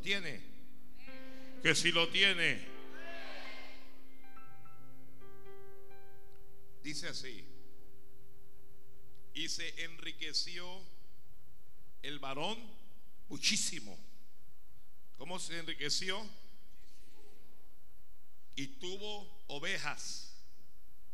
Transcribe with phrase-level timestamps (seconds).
[0.00, 0.40] ¿Lo tiene?
[1.62, 2.66] Que si lo tiene.
[6.82, 7.44] Dice así.
[9.34, 10.66] Y se enriqueció
[12.00, 12.58] el varón
[13.28, 13.98] muchísimo.
[15.18, 16.26] ¿Cómo se enriqueció?
[18.56, 20.34] Y tuvo ovejas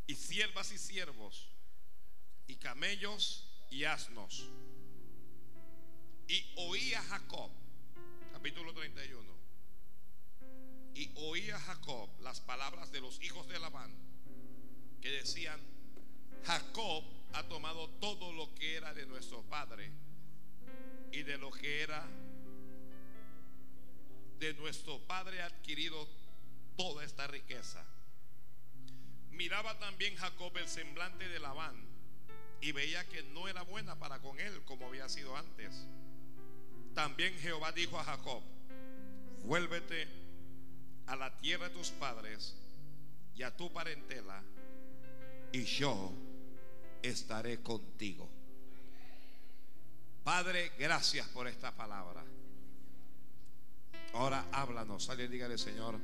[0.07, 1.49] y siervas y siervos
[2.47, 4.49] y camellos y asnos.
[6.29, 7.51] Y oía Jacob,
[8.37, 9.33] capítulo 31.
[10.95, 13.91] Y oía Jacob las palabras de los hijos de Labán,
[15.01, 15.59] que decían,
[16.45, 17.03] Jacob
[17.33, 19.91] ha tomado todo lo que era de nuestro padre
[21.13, 22.07] y de lo que era
[24.39, 26.07] de nuestro padre ha adquirido
[26.77, 27.83] toda esta riqueza.
[29.31, 31.87] Miraba también Jacob el semblante de Labán
[32.61, 35.87] y veía que no era buena para con él como había sido antes.
[36.97, 38.43] También Jehová dijo a Jacob,
[39.45, 40.09] vuélvete
[41.07, 42.57] a la tierra de tus padres
[43.35, 44.43] y a tu parentela,
[45.53, 46.11] y yo
[47.03, 48.27] estaré contigo.
[50.25, 52.25] Padre, gracias por esta palabra.
[54.15, 55.11] Ahora háblanos.
[55.11, 56.01] Alguien dígale, Señor,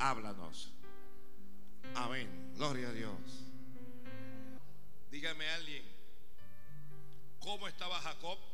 [0.00, 0.72] háblanos.
[1.94, 2.52] Amén.
[2.56, 3.20] Gloria a Dios.
[5.08, 5.84] Dígame alguien,
[7.38, 8.45] ¿cómo estaba Jacob?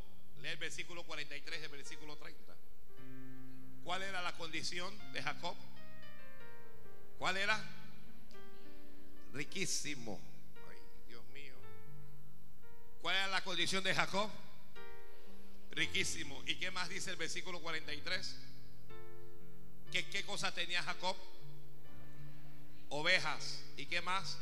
[0.42, 2.56] Lee el versículo 43 del versículo 30.
[3.84, 5.56] ¿Cuál era la condición de Jacob?
[7.18, 7.62] ¿Cuál era?
[9.32, 10.20] Riquísimo.
[10.68, 11.54] Ay, Dios mío.
[13.00, 14.28] ¿Cuál era la condición de Jacob?
[15.70, 16.42] Riquísimo.
[16.46, 18.36] ¿Y qué más dice el versículo 43?
[19.92, 21.16] ¿Qué, qué cosa tenía Jacob?
[22.88, 23.62] Ovejas.
[23.76, 24.38] ¿Y qué más?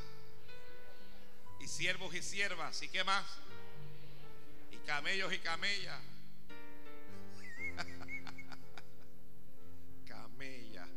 [1.60, 2.80] Y siervos y siervas.
[2.80, 3.26] ¿Y qué más?
[4.90, 6.00] Camellos y camellas.
[10.04, 10.88] Camella.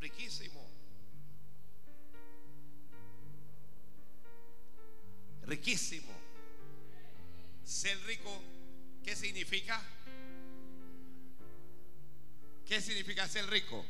[0.00, 0.66] Riquísimo.
[5.42, 6.12] Riquísimo.
[7.64, 8.42] Ser rico,
[9.04, 9.78] ¿qué significa?
[12.66, 13.84] ¿Qué significa ser rico?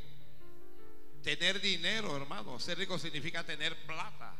[1.24, 2.60] Tener dinero, hermano.
[2.60, 4.36] Ser rico significa tener plata.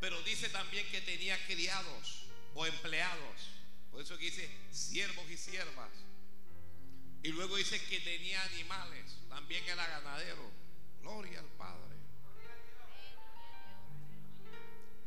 [0.00, 3.50] Pero dice también que tenía criados o empleados.
[3.90, 5.90] Por eso dice siervos y siervas.
[7.22, 9.18] Y luego dice que tenía animales.
[9.28, 10.50] También era ganadero.
[11.02, 11.96] Gloria al Padre.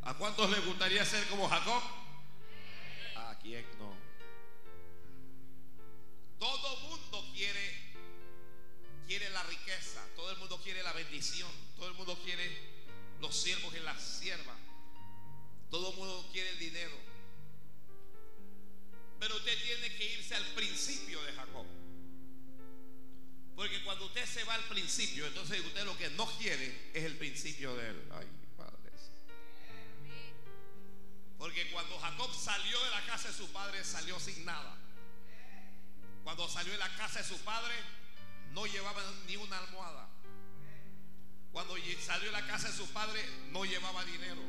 [0.04, 1.82] ¿A cuántos les gustaría ser como Jacob?
[3.16, 3.98] ¿A quién no?
[6.38, 7.79] Todo mundo quiere
[9.10, 12.46] quiere la riqueza, todo el mundo quiere la bendición, todo el mundo quiere
[13.20, 14.56] los siervos y las siervas,
[15.72, 16.96] todo el mundo quiere el dinero.
[19.20, 21.66] Pero usted tiene que irse al principio de Jacob.
[23.56, 27.18] Porque cuando usted se va al principio, entonces usted lo que no quiere es el
[27.18, 28.08] principio de él.
[28.12, 28.92] Ay, padre.
[31.40, 34.78] Porque cuando Jacob salió de la casa de su padre, salió sin nada.
[36.24, 37.74] Cuando salió de la casa de su padre,
[38.54, 40.08] no llevaba ni una almohada.
[41.52, 44.42] Cuando salió de la casa de su padre, no llevaba dinero.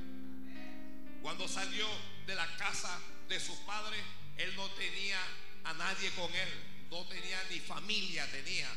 [1.23, 1.87] Cuando salió
[2.27, 3.97] de la casa de su padre,
[4.37, 5.19] él no tenía
[5.65, 6.49] a nadie con él.
[6.91, 8.69] No tenía ni familia, tenía.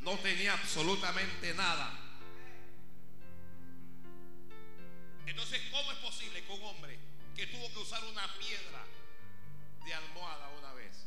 [0.00, 1.98] No tenía absolutamente nada.
[5.26, 6.98] Entonces, ¿cómo es posible que un hombre
[7.34, 8.84] que tuvo que usar una piedra
[9.84, 11.06] de almohada una vez,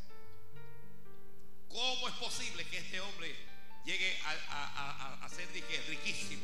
[1.70, 3.36] cómo es posible que este hombre
[3.86, 6.44] llegue a, ser dije, riquísimo.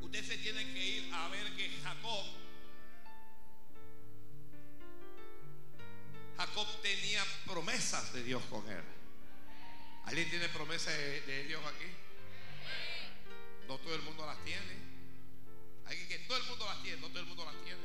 [0.00, 2.24] Usted se tiene que ir a ver que Jacob,
[6.36, 8.82] Jacob tenía promesas de Dios con él.
[10.06, 11.86] ¿Alguien tiene promesas de, Dios aquí?
[13.68, 14.90] No todo el mundo las tiene.
[15.84, 17.82] Hay que todo el mundo las tiene, no todo el mundo las tiene.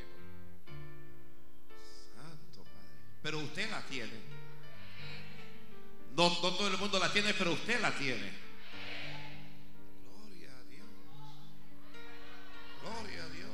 [2.16, 3.20] Santo Padre.
[3.22, 4.35] Pero usted las tiene.
[6.16, 8.32] No, todo el mundo la tiene, pero usted la tiene.
[10.02, 10.88] Gloria a Dios.
[12.82, 13.52] Gloria a Dios.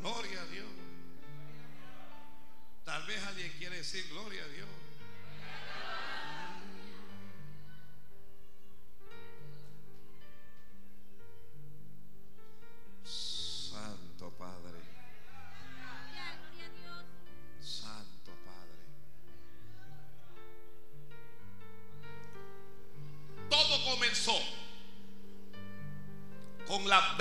[0.00, 0.66] Gloria a Dios.
[2.84, 4.68] Tal vez alguien quiere decir gloria a Dios.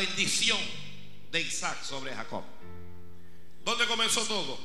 [0.05, 0.59] Bendición
[1.31, 2.43] de Isaac sobre Jacob.
[3.63, 4.59] ¿Dónde comenzó todo?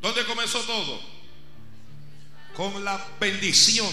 [0.00, 1.00] ¿Dónde comenzó todo?
[2.54, 3.92] Con la bendición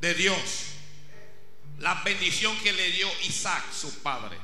[0.00, 0.38] de Dios.
[1.78, 4.36] La bendición que le dio Isaac, su padre.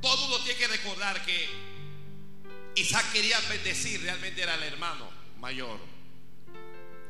[0.00, 1.48] Todo mundo tiene que recordar que
[2.76, 5.08] Isaac quería bendecir, realmente era el hermano
[5.38, 5.78] mayor.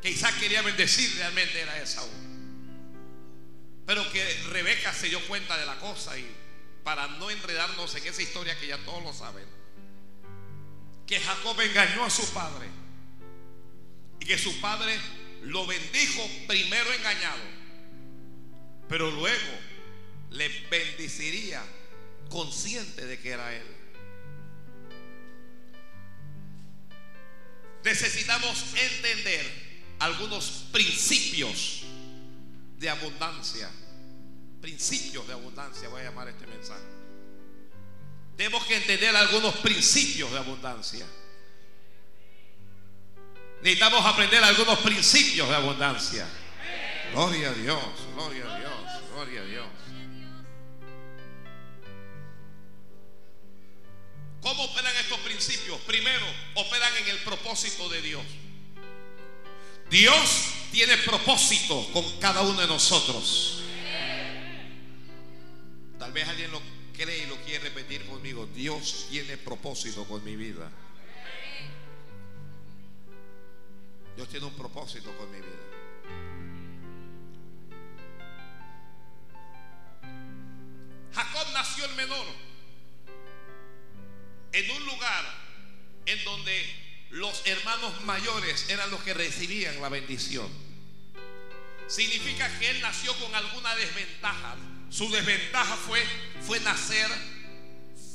[0.02, 2.27] Que Isaac quería bendecir, realmente era Esaú.
[3.88, 6.30] Pero que Rebeca se dio cuenta de la cosa y
[6.84, 9.46] para no enredarnos en esa historia que ya todos lo saben,
[11.06, 12.66] que Jacob engañó a su padre
[14.20, 14.94] y que su padre
[15.44, 17.40] lo bendijo primero engañado,
[18.90, 19.58] pero luego
[20.32, 21.64] le bendeciría
[22.28, 23.66] consciente de que era él.
[27.84, 29.50] Necesitamos entender
[29.98, 31.77] algunos principios
[32.78, 33.68] de abundancia.
[34.60, 36.82] Principios de abundancia, voy a llamar este mensaje.
[38.36, 41.06] Tenemos que entender algunos principios de abundancia.
[43.62, 46.26] Necesitamos aprender algunos principios de abundancia.
[47.12, 47.82] Gloria a Dios,
[48.14, 49.66] gloria a Dios, gloria a Dios.
[54.40, 55.80] ¿Cómo operan estos principios?
[55.80, 58.22] Primero, operan en el propósito de Dios.
[59.90, 63.62] Dios tiene propósito con cada uno de nosotros.
[65.98, 66.60] Tal vez alguien lo
[66.92, 68.46] cree y lo quiere repetir conmigo.
[68.54, 70.70] Dios tiene propósito con mi vida.
[74.16, 75.78] Dios tiene un propósito con mi vida.
[81.14, 82.26] Jacob nació el menor
[84.52, 85.24] en un lugar
[86.06, 90.48] en donde los hermanos mayores eran los que recibían la bendición.
[91.86, 94.56] Significa que él nació con alguna desventaja.
[94.90, 96.04] Su desventaja fue,
[96.46, 97.10] fue nacer,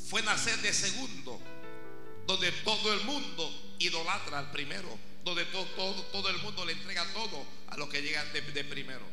[0.09, 1.41] fue nacer de segundo,
[2.27, 7.05] donde todo el mundo idolatra al primero, donde todo, todo, todo el mundo le entrega
[7.13, 9.05] todo a los que llegan de, de primero.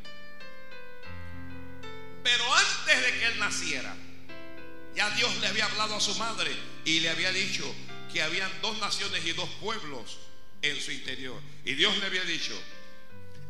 [2.22, 3.96] Pero antes de que él naciera,
[4.94, 6.54] ya Dios le había hablado a su madre
[6.84, 7.64] y le había dicho,
[8.12, 10.18] que habían dos naciones y dos pueblos
[10.62, 11.40] en su interior.
[11.64, 12.52] Y Dios le había dicho,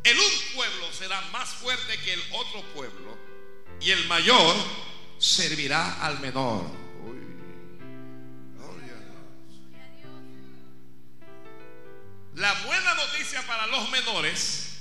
[0.03, 3.17] el un pueblo será más fuerte que el otro pueblo
[3.79, 4.55] y el mayor
[5.19, 6.81] servirá al menor.
[12.35, 14.71] La buena noticia para los menores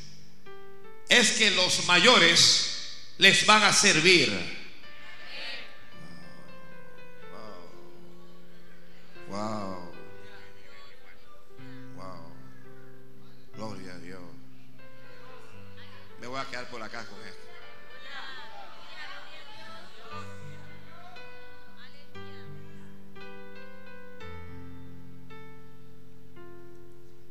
[1.09, 4.31] es que los mayores les van a servir.
[9.29, 9.39] Wow.
[9.39, 9.70] Wow.
[16.41, 17.41] Voy a quedar por acá con esto.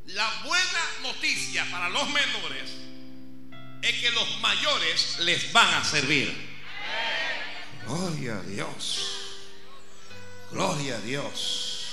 [0.06, 2.70] La buena noticia para los menores
[3.82, 6.50] es que los mayores les van a servir.
[7.86, 9.16] Gloria a Dios.
[10.52, 11.84] Gloria a Dios.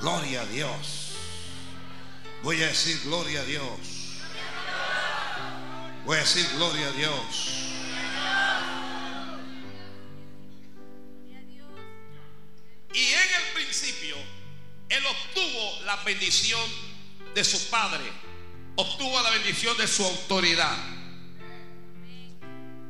[0.00, 1.00] Gloria a Dios.
[2.42, 3.93] Voy a decir gloria a Dios.
[6.04, 7.14] Voy a decir gloria a Dios.
[12.92, 14.16] Y en el principio,
[14.88, 16.62] él obtuvo la bendición
[17.34, 18.04] de su padre.
[18.76, 20.76] Obtuvo la bendición de su autoridad.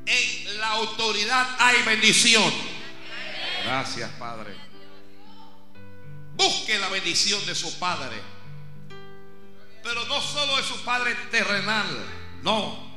[0.06, 2.52] En la autoridad hay bendición.
[3.64, 4.54] Gracias, Padre.
[6.36, 8.20] Busque la bendición de su Padre.
[9.82, 11.86] Pero no solo de su Padre terrenal.
[12.42, 12.93] No.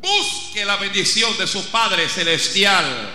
[0.00, 3.10] Busque la bendición de su Padre celestial.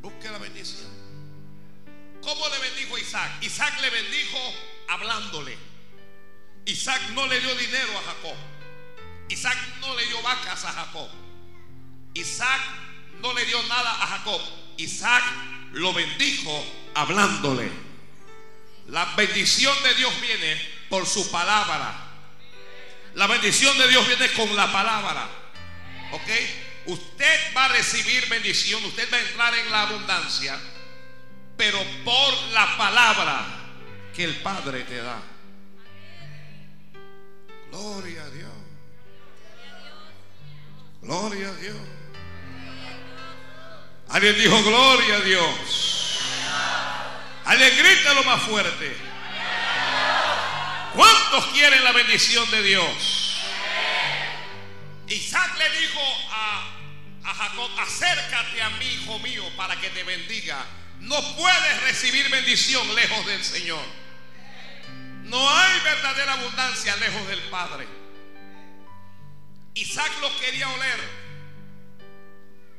[0.00, 0.90] Busque la bendición.
[2.20, 3.30] ¿Cómo le bendijo Isaac?
[3.42, 4.38] Isaac le bendijo
[4.88, 5.56] hablándole.
[6.64, 8.36] Isaac no le dio dinero a Jacob.
[9.28, 11.08] Isaac no le dio vacas a Jacob.
[12.14, 12.60] Isaac
[13.20, 14.40] no le dio nada a Jacob.
[14.78, 15.22] Isaac
[15.74, 17.70] lo bendijo hablándole.
[18.88, 22.05] La bendición de Dios viene por su palabra.
[23.16, 25.26] La bendición de Dios viene con la palabra.
[26.12, 26.28] ¿Ok?
[26.86, 30.58] Usted va a recibir bendición, usted va a entrar en la abundancia,
[31.56, 33.46] pero por la palabra
[34.14, 35.18] que el Padre te da.
[37.70, 38.52] Gloria a Dios.
[41.00, 41.76] Gloria a Dios.
[44.10, 46.20] Alguien dijo gloria a Dios.
[47.46, 49.05] Alguien grita lo más fuerte.
[50.96, 53.36] ¿Cuántos quieren la bendición de Dios?
[55.08, 56.00] Isaac le dijo
[56.30, 56.74] a,
[57.24, 60.64] a Jacob, acércate a mí, hijo mío, para que te bendiga.
[61.00, 63.84] No puedes recibir bendición lejos del Señor.
[65.24, 67.86] No hay verdadera abundancia lejos del Padre.
[69.74, 71.26] Isaac lo quería oler.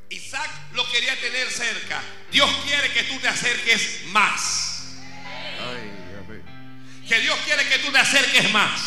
[0.09, 2.01] Isaac lo quería tener cerca.
[2.31, 4.66] Dios quiere que tú te acerques más.
[7.17, 8.79] Que Dios quiere que tú te acerques más.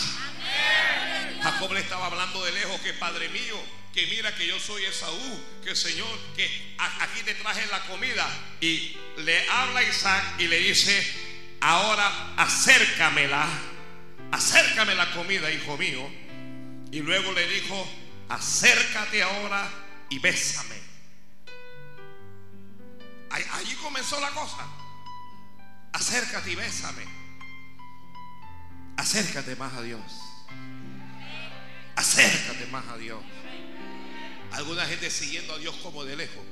[1.42, 3.60] Jacob le estaba hablando de lejos que Padre mío,
[3.92, 8.24] que mira que yo soy Esaú, que Señor, que aquí te traje la comida.
[8.60, 11.04] Y le habla Isaac y le dice,
[11.60, 13.48] ahora acércamela,
[14.30, 16.08] acércame la comida, hijo mío.
[16.92, 17.84] Y luego le dijo,
[18.28, 19.68] acércate ahora
[20.08, 20.76] y bésame.
[23.30, 24.68] Allí comenzó la cosa.
[25.92, 27.19] Acércate y bésame.
[29.00, 30.02] Acércate más a Dios.
[31.96, 33.18] Acércate más a Dios.
[34.52, 36.44] Alguna gente siguiendo a Dios como de lejos.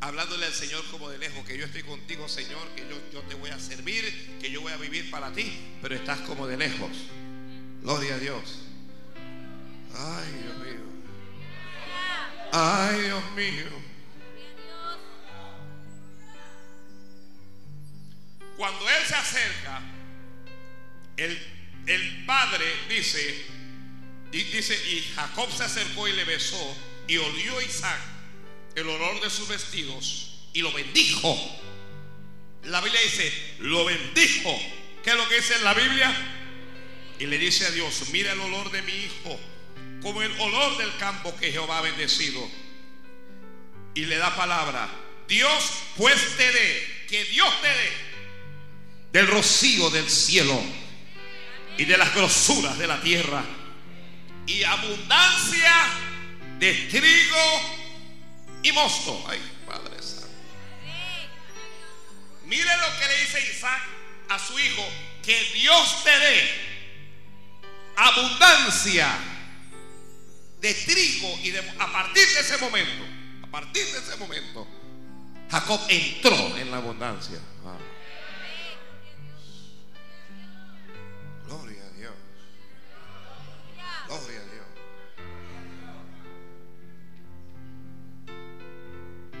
[0.00, 3.34] Hablándole al Señor como de lejos, que yo estoy contigo, Señor, que yo, yo te
[3.34, 6.90] voy a servir, que yo voy a vivir para ti, pero estás como de lejos.
[7.82, 8.60] Gloria a Dios.
[9.94, 10.84] Ay, Dios mío.
[12.50, 13.91] Ay, Dios mío.
[18.62, 19.82] Cuando Él se acerca,
[21.16, 21.36] el
[21.86, 23.44] el padre dice,
[24.30, 26.76] y dice, y Jacob se acercó y le besó,
[27.08, 27.98] y olió Isaac
[28.76, 31.36] el olor de sus vestidos, y lo bendijo.
[32.62, 34.56] La Biblia dice, lo bendijo.
[35.02, 36.14] ¿Qué es lo que dice en la Biblia?
[37.18, 39.40] Y le dice a Dios, mira el olor de mi hijo,
[40.02, 42.48] como el olor del campo que Jehová ha bendecido.
[43.96, 44.88] Y le da palabra,
[45.26, 48.11] Dios pues te dé, que Dios te dé
[49.12, 50.60] del rocío del cielo
[51.76, 53.44] y de las grosuras de la tierra
[54.46, 55.72] y abundancia
[56.58, 57.60] de trigo
[58.62, 59.24] y mosto.
[59.28, 60.28] Ay, Padre Santo.
[62.46, 63.82] Mire lo que le dice Isaac
[64.30, 64.84] a su hijo,
[65.22, 66.72] que Dios te dé
[67.96, 69.18] abundancia
[70.60, 73.04] de trigo y de, a partir de ese momento,
[73.42, 74.66] a partir de ese momento,
[75.50, 77.38] Jacob entró en la abundancia.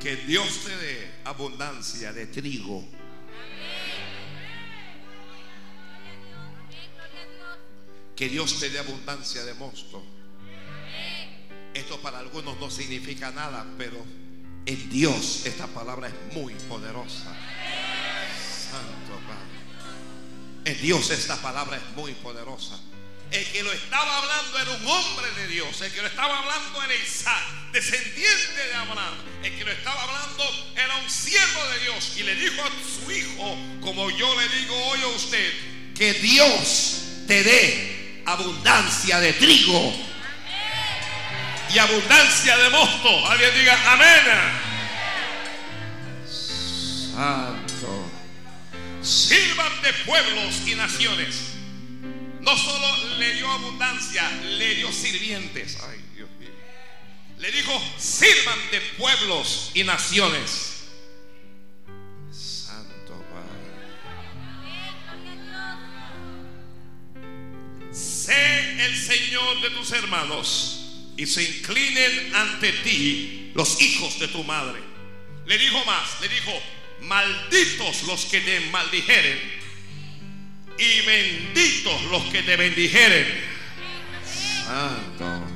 [0.02, 2.84] Que Dios te dé abundancia de trigo.
[8.16, 10.02] Que Dios te dé abundancia de mosto.
[11.72, 14.04] Esto para algunos no significa nada, pero
[14.66, 17.32] en Dios esta palabra es muy poderosa.
[18.70, 20.72] Santo Padre.
[20.72, 22.76] En Dios esta palabra es muy poderosa.
[23.30, 25.80] El que lo estaba hablando era un hombre de Dios.
[25.80, 29.14] El que lo estaba hablando era Isaac, descendiente de Abraham.
[29.42, 32.12] El que lo estaba hablando era un siervo de Dios.
[32.16, 32.70] Y le dijo a
[33.04, 35.52] su hijo, como yo le digo hoy a usted,
[35.96, 39.94] que Dios te dé abundancia de trigo
[41.74, 43.28] y abundancia de mosto.
[43.28, 44.62] Alguien diga amén.
[47.14, 48.10] Santo.
[49.02, 51.52] Sirvan de pueblos y naciones
[52.42, 55.78] no solo le dio abundancia, le dio sirvientes.
[55.88, 56.28] Ay, Dios.
[57.42, 60.84] Le dijo, sirvan de pueblos y naciones.
[62.30, 63.58] Santo Padre.
[67.92, 74.44] Sé el Señor de tus hermanos y se inclinen ante ti los hijos de tu
[74.44, 74.80] madre.
[75.44, 76.52] Le dijo más, le dijo,
[77.00, 79.40] malditos los que te maldijeren
[80.78, 83.26] y benditos los que te bendijeren.
[84.64, 85.51] Santo.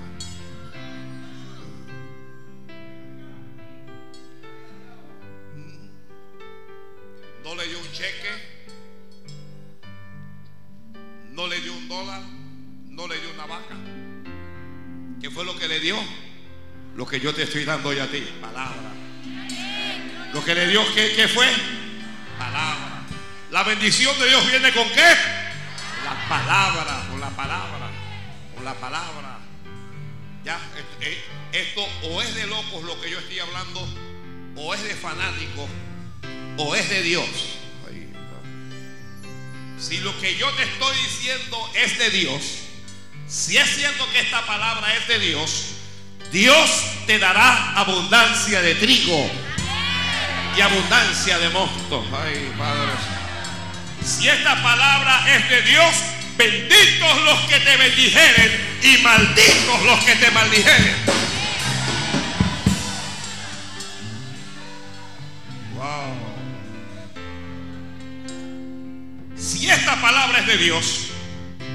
[7.47, 8.29] No le dio un cheque,
[11.31, 12.21] no le dio un dólar,
[12.89, 13.77] no le dio una vaca.
[15.23, 15.97] ¿Qué fue lo que le dio?
[16.97, 18.91] Lo que yo te estoy dando hoy a ti, palabra.
[20.35, 21.47] Lo que le dio, ¿qué, qué fue?
[22.37, 23.07] Palabra.
[23.53, 25.15] La bendición de Dios viene con qué?
[26.05, 27.91] La palabra, con la palabra,
[28.57, 29.39] con la palabra.
[30.43, 30.59] Ya,
[31.01, 31.23] eh,
[31.53, 33.87] esto o es de locos lo que yo estoy hablando,
[34.57, 35.71] o es de fanáticos,
[36.57, 37.29] o es de Dios.
[39.79, 42.43] Si lo que yo te estoy diciendo es de Dios,
[43.29, 45.65] si es cierto que esta palabra es de Dios,
[46.33, 46.71] Dios
[47.07, 49.31] te dará abundancia de trigo
[50.57, 52.05] y abundancia de mosto.
[52.13, 52.93] Ay, Padre.
[54.05, 55.95] Si esta palabra es de Dios,
[56.37, 60.97] benditos los que te bendijeren y malditos los que te maldijeren.
[69.47, 71.07] Si esta palabra es de Dios,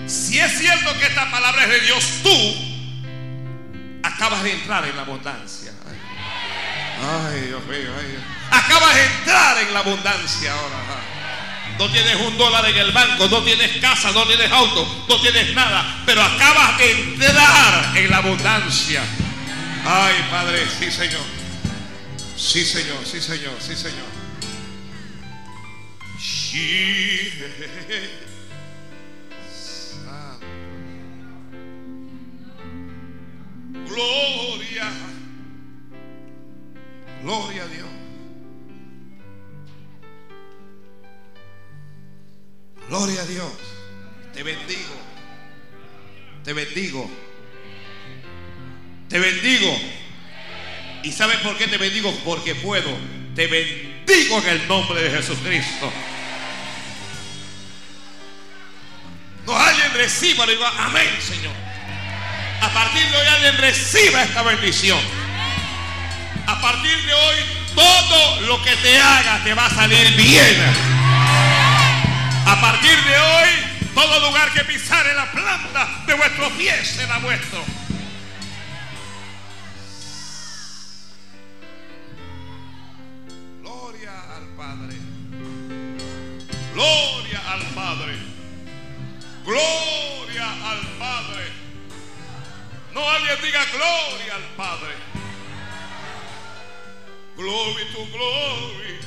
[0.05, 2.55] si es cierto que esta palabra es de Dios, tú
[4.03, 5.71] acabas de entrar en la abundancia.
[7.01, 8.17] Ay, Dios mío, ay.
[8.51, 10.75] Acabas de entrar en la abundancia ahora.
[11.79, 15.55] No tienes un dólar en el banco, no tienes casa, no tienes auto, no tienes
[15.55, 19.01] nada, pero acabas de entrar en la abundancia.
[19.85, 21.23] Ay, Padre, sí, Señor.
[22.35, 24.20] Sí, Señor, sí, Señor, sí, Señor.
[33.87, 34.91] Gloria.
[37.23, 37.87] Gloria a Dios.
[42.89, 43.51] Gloria a Dios.
[44.33, 44.79] Te bendigo.
[46.43, 47.09] Te bendigo.
[49.07, 49.77] Te bendigo.
[51.03, 52.13] ¿Y sabes por qué te bendigo?
[52.25, 52.89] Porque puedo.
[53.35, 55.91] Te bendigo en el nombre de Jesucristo.
[59.91, 61.53] Alguien reciba, le digo, amén, Señor.
[62.61, 64.99] A partir de hoy alguien reciba esta bendición.
[66.47, 67.35] A partir de hoy
[67.75, 70.55] todo lo que te haga te va a salir bien.
[72.45, 73.49] A partir de hoy
[73.93, 77.63] todo lugar que pisare la planta de vuestros pies será vuestro.
[83.61, 84.95] Gloria al Padre.
[86.73, 88.20] Gloria al Padre.
[89.43, 91.51] Gloria al Padre.
[92.93, 94.93] No alguien diga gloria al Padre.
[97.35, 98.99] Glory to glory.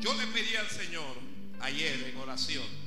[0.00, 1.16] Yo le pedí al Señor
[1.60, 2.77] ayer en oración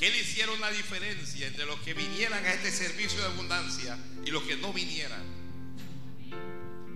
[0.00, 4.30] que Él hiciera una diferencia entre los que vinieran a este servicio de abundancia y
[4.30, 5.20] los que no vinieran.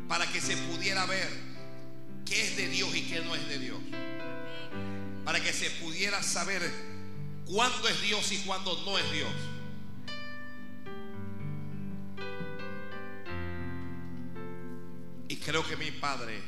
[0.08, 1.28] Para que se pudiera ver
[2.24, 3.78] qué es de Dios y qué no es de Dios.
[5.22, 6.62] Para que se pudiera saber
[7.44, 9.32] cuándo es Dios y cuándo no es Dios.
[15.28, 16.40] Y creo que mi Padre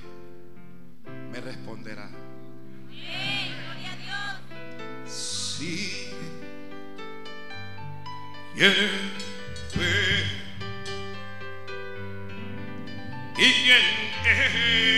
[1.31, 2.09] me responderá.
[2.89, 4.41] Gloria a
[5.05, 5.13] Dios.
[5.13, 6.06] Sí.
[8.57, 8.73] ¿Quién
[9.75, 10.25] fue?
[13.37, 13.83] ¿Y quién
[14.25, 14.97] es?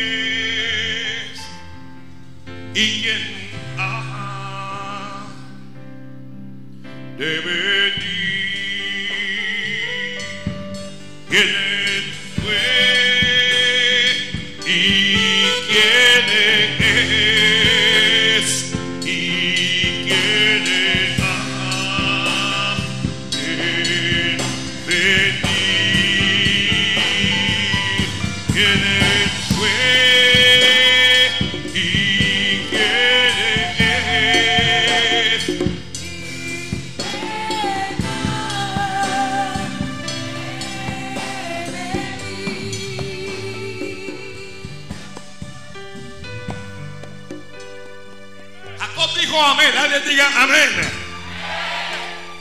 [50.09, 50.71] Diga amén.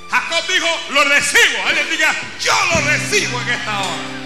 [0.10, 1.68] Jacob dijo lo recibo.
[1.68, 4.18] Alguien diga yo lo recibo en esta hora.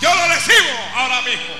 [0.00, 1.54] Yo lo recibo ahora mismo.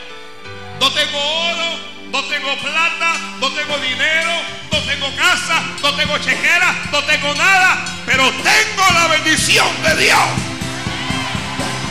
[0.81, 1.79] No tengo oro,
[2.11, 4.33] no tengo plata, no tengo dinero,
[4.73, 10.29] no tengo casa, no tengo chequera, no tengo nada, pero tengo la bendición de Dios.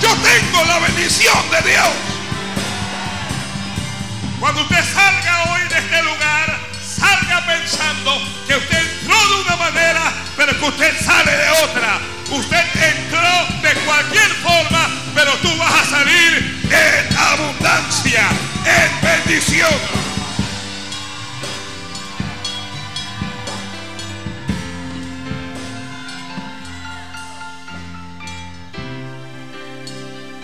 [0.01, 2.10] Yo tengo la bendición de Dios.
[4.41, 10.01] Cuando usted salga hoy de este lugar, salga pensando que usted entró de una manera,
[10.35, 11.99] pero que usted sale de otra.
[12.27, 13.21] Usted entró
[13.61, 18.27] de cualquier forma, pero tú vas a salir en abundancia,
[18.65, 19.69] en bendición.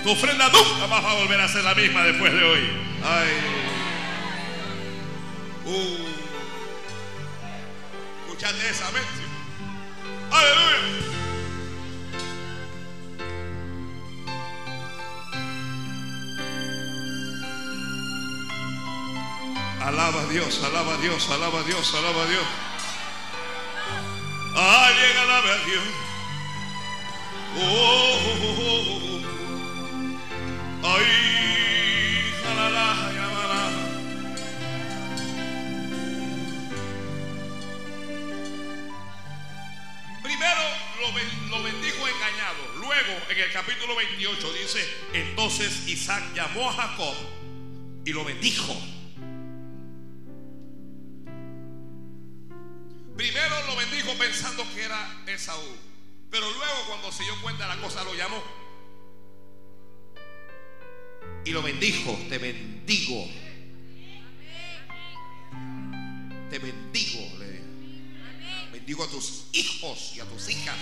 [0.03, 2.69] Tu ofrenda nunca más va a volver a ser la misma después de hoy.
[5.67, 5.97] Uh.
[8.25, 9.03] Escuchate esa vez.
[10.31, 10.77] Aleluya.
[19.81, 22.47] Alaba a Dios, alaba a Dios, alaba a Dios, alaba a Dios.
[24.55, 25.83] Alguien alabe a Dios.
[27.59, 29.27] Oh, oh, oh, oh.
[30.87, 33.16] Ay, jalala,
[40.37, 40.61] Primero
[41.01, 42.75] lo, ben- lo bendijo engañado.
[42.75, 47.15] Luego, en el capítulo 28 dice, entonces Isaac llamó a Jacob
[48.05, 48.75] y lo bendijo.
[53.15, 55.75] Primero lo bendijo pensando que era Esaú.
[56.29, 58.43] Pero luego cuando se dio cuenta de la cosa lo llamó.
[61.45, 62.15] Y lo bendijo.
[62.29, 63.27] Te bendigo.
[66.51, 67.36] Te bendigo.
[68.87, 70.77] Bendigo a tus hijos y a tus hijas.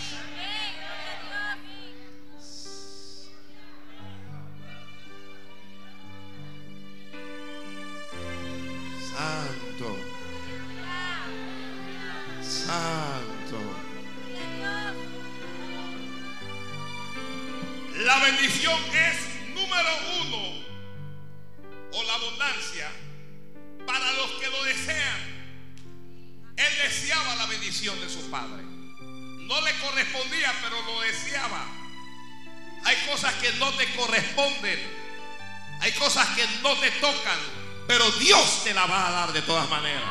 [36.76, 37.40] No te tocan.
[37.88, 40.04] Pero Dios te la va a dar de todas maneras.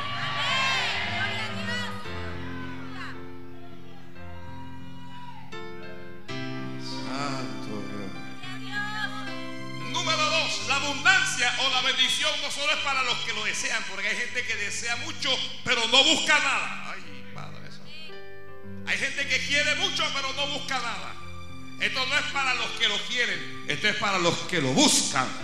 [6.80, 8.12] Santo Dios.
[9.90, 13.82] Número dos, la abundancia o la bendición no solo es para los que lo desean,
[13.90, 15.30] porque hay gente que desea mucho,
[15.64, 16.92] pero no busca nada.
[16.92, 17.90] Ay, Padre Santo.
[18.86, 21.12] Hay gente que quiere mucho, pero no busca nada.
[21.80, 25.43] Esto no es para los que lo quieren, esto es para los que lo buscan.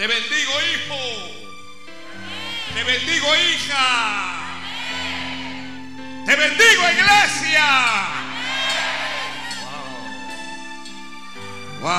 [0.00, 0.96] Te bendigo, hijo.
[2.72, 4.62] Te bendigo, hija.
[6.24, 7.66] Te bendigo, iglesia.
[11.82, 11.90] Wow,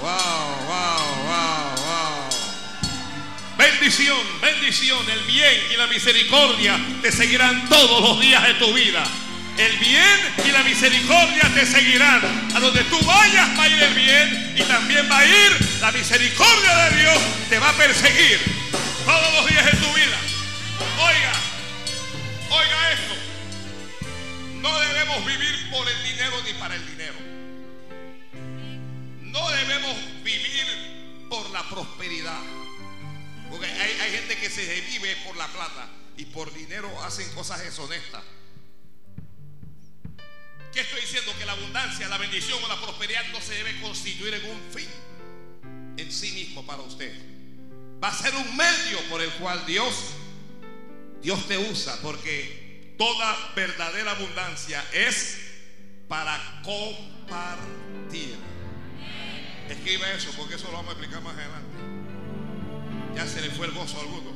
[0.00, 2.30] wow, wow, wow, wow.
[3.58, 9.04] Bendición, bendición, el bien y la misericordia te seguirán todos los días de tu vida.
[9.58, 12.20] El bien y la misericordia te seguirán.
[12.54, 15.92] A donde tú vayas va a ir el bien y también va a ir la
[15.92, 17.18] misericordia de Dios.
[17.48, 18.40] Te va a perseguir
[19.04, 20.18] todos los días de tu vida.
[20.98, 21.32] Oiga,
[22.50, 23.14] oiga esto.
[24.60, 27.16] No debemos vivir por el dinero ni para el dinero.
[29.22, 32.40] No debemos vivir por la prosperidad.
[33.50, 37.60] Porque hay, hay gente que se vive por la plata y por dinero hacen cosas
[37.62, 38.22] deshonestas.
[40.72, 41.32] ¿Qué estoy diciendo?
[41.38, 44.88] Que la abundancia, la bendición o la prosperidad no se debe constituir en un fin
[45.96, 47.12] en sí mismo para usted.
[48.02, 49.94] Va a ser un medio por el cual Dios,
[51.22, 55.38] Dios te usa, porque toda verdadera abundancia es
[56.08, 58.36] para compartir.
[59.68, 61.78] Escribe eso, porque eso lo vamos a explicar más adelante.
[63.14, 64.29] Ya se le fue el gozo a alguno.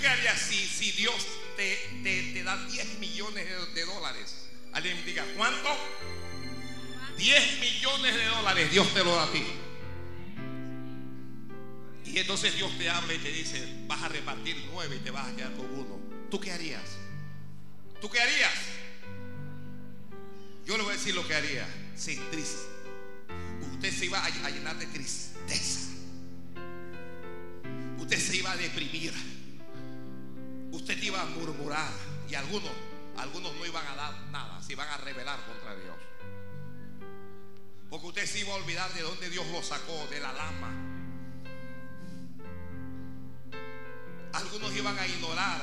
[0.00, 4.48] Qué harías si, Dios te, te- te da 10 millones de, dólares?
[4.72, 5.68] Alguien diga, ¿cuánto?
[7.16, 9.44] 10 millones de dólares Dios te lo da a ti.
[12.06, 15.28] Y entonces Dios te habla y te dice, vas a repartir 9 y te vas
[15.28, 16.00] a quedar con uno.
[16.30, 16.82] ¿Tú qué harías?
[18.00, 18.52] ¿Tú qué harías?
[20.66, 21.66] Yo le voy a decir lo que haría.
[21.96, 22.58] Sin triste.
[23.72, 25.80] Usted se iba a llenar de tristeza.
[27.98, 29.12] Usted se iba a deprimir.
[30.80, 31.92] Usted iba a murmurar.
[32.28, 32.70] Y algunos,
[33.18, 34.62] algunos no iban a dar nada.
[34.62, 35.96] Se iban a rebelar contra Dios.
[37.90, 40.70] Porque usted se iba a olvidar de dónde Dios lo sacó, de la lama.
[44.32, 45.60] Algunos iban a ignorar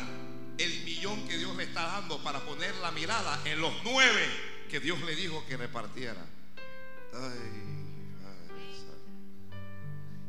[0.57, 4.27] el millón que Dios le está dando para poner la mirada en los nueve
[4.69, 6.23] que Dios le dijo que repartiera.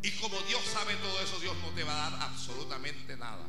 [0.02, 3.44] Y como Dios sabe todo eso, Dios no te va a dar absolutamente nada.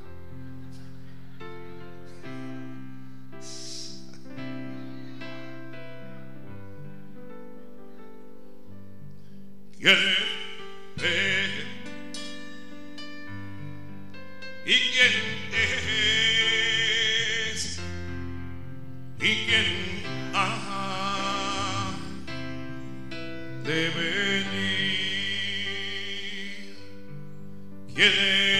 [9.80, 9.96] ¿Quién
[10.98, 11.50] es?
[14.66, 15.14] ¿Y quién
[17.54, 17.80] es?
[19.22, 19.70] ¿Y quién
[20.34, 20.46] ha
[23.64, 25.00] de venir?
[27.96, 28.59] ¿Quién fue?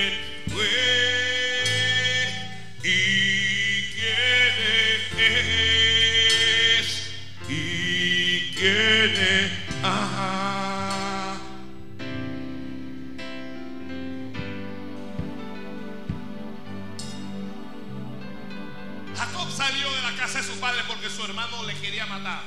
[20.60, 22.44] Padre porque su hermano le quería matar.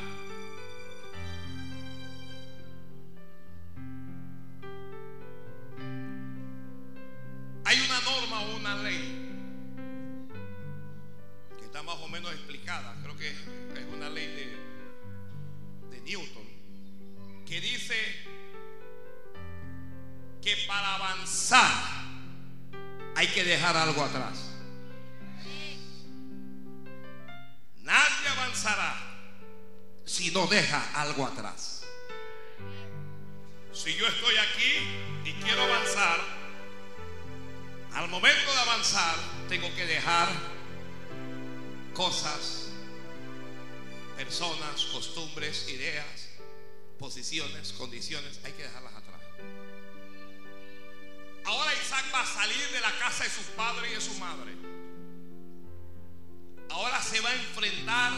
[7.65, 9.31] Hay una norma o una ley
[11.59, 16.49] que está más o menos explicada, creo que es una ley de, Newton,
[17.47, 17.95] que dice
[20.43, 21.71] que para avanzar
[23.15, 24.52] hay que dejar algo atrás.
[27.83, 28.95] Nadie avanzará
[30.05, 31.85] si no deja algo atrás.
[33.73, 36.21] Si yo estoy aquí y quiero avanzar,
[37.95, 39.17] al momento de avanzar
[39.49, 40.29] tengo que dejar
[41.95, 42.69] cosas,
[44.17, 46.29] personas, costumbres, ideas,
[46.99, 49.21] posiciones, condiciones, hay que dejarlas atrás.
[51.45, 54.72] Ahora Isaac va a salir de la casa de su padre y de su madre.
[56.73, 58.13] Ahora se va a enfrentar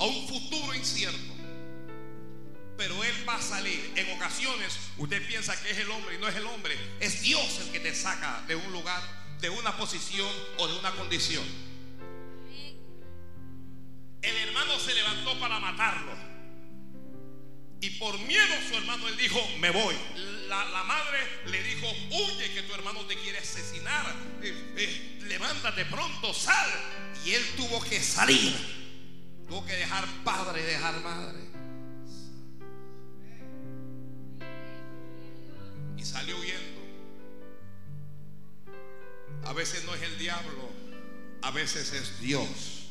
[0.00, 1.34] a un futuro incierto.
[2.76, 3.92] Pero él va a salir.
[3.96, 6.76] En ocasiones usted piensa que es el hombre y no es el hombre.
[7.00, 9.00] Es Dios el que te saca de un lugar,
[9.40, 11.44] de una posición o de una condición.
[14.22, 16.12] El hermano se levantó para matarlo.
[17.80, 19.94] Y por miedo su hermano, él dijo, me voy.
[20.48, 24.06] La, madre le dijo, huye que tu hermano te quiere asesinar.
[24.42, 26.70] Eh, eh, levántate pronto, sal.
[27.24, 28.54] Y él tuvo que salir.
[29.48, 31.40] Tuvo que dejar padre, dejar madre.
[35.96, 36.74] Y salió huyendo.
[39.46, 40.70] A veces no es el diablo,
[41.42, 42.88] a veces es Dios.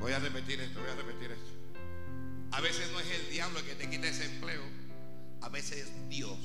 [0.00, 1.50] Voy a repetir esto, voy a repetir esto.
[2.52, 4.62] A veces no es el diablo el que te quita ese empleo,
[5.42, 6.38] a veces es Dios.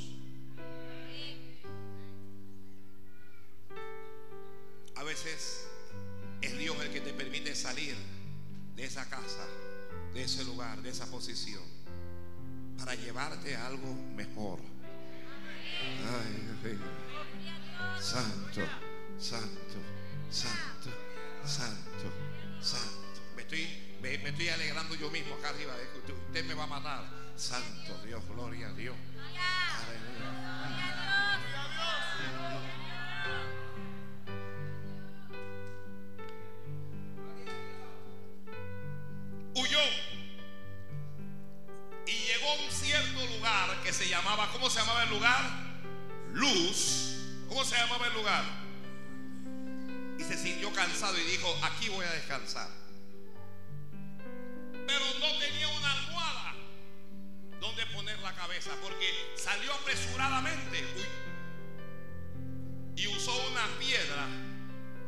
[4.95, 5.67] A veces
[6.41, 7.95] es Dios el que te permite salir
[8.75, 9.45] de esa casa,
[10.13, 11.63] de ese lugar, de esa posición,
[12.77, 14.59] para llevarte a algo mejor.
[17.99, 18.61] Santo,
[19.19, 19.77] santo,
[20.29, 20.89] santo,
[21.45, 22.11] santo,
[22.61, 23.21] santo.
[23.35, 23.67] Me estoy,
[24.01, 25.73] me, me estoy alegrando yo mismo acá arriba.
[26.27, 27.24] usted me va a matar.
[27.37, 28.95] Santo Dios, gloria a Dios.
[39.53, 39.79] Huyó.
[42.07, 45.41] Y llegó a un cierto lugar que se llamaba, ¿cómo se llamaba el lugar?
[46.31, 47.15] Luz.
[47.49, 48.43] ¿Cómo se llamaba el lugar?
[50.17, 52.69] Y se sintió cansado y dijo, aquí voy a descansar.
[54.87, 56.44] Pero no tenía una almohada
[57.65, 60.83] donde poner la cabeza porque salió apresuradamente
[62.95, 64.27] y usó una piedra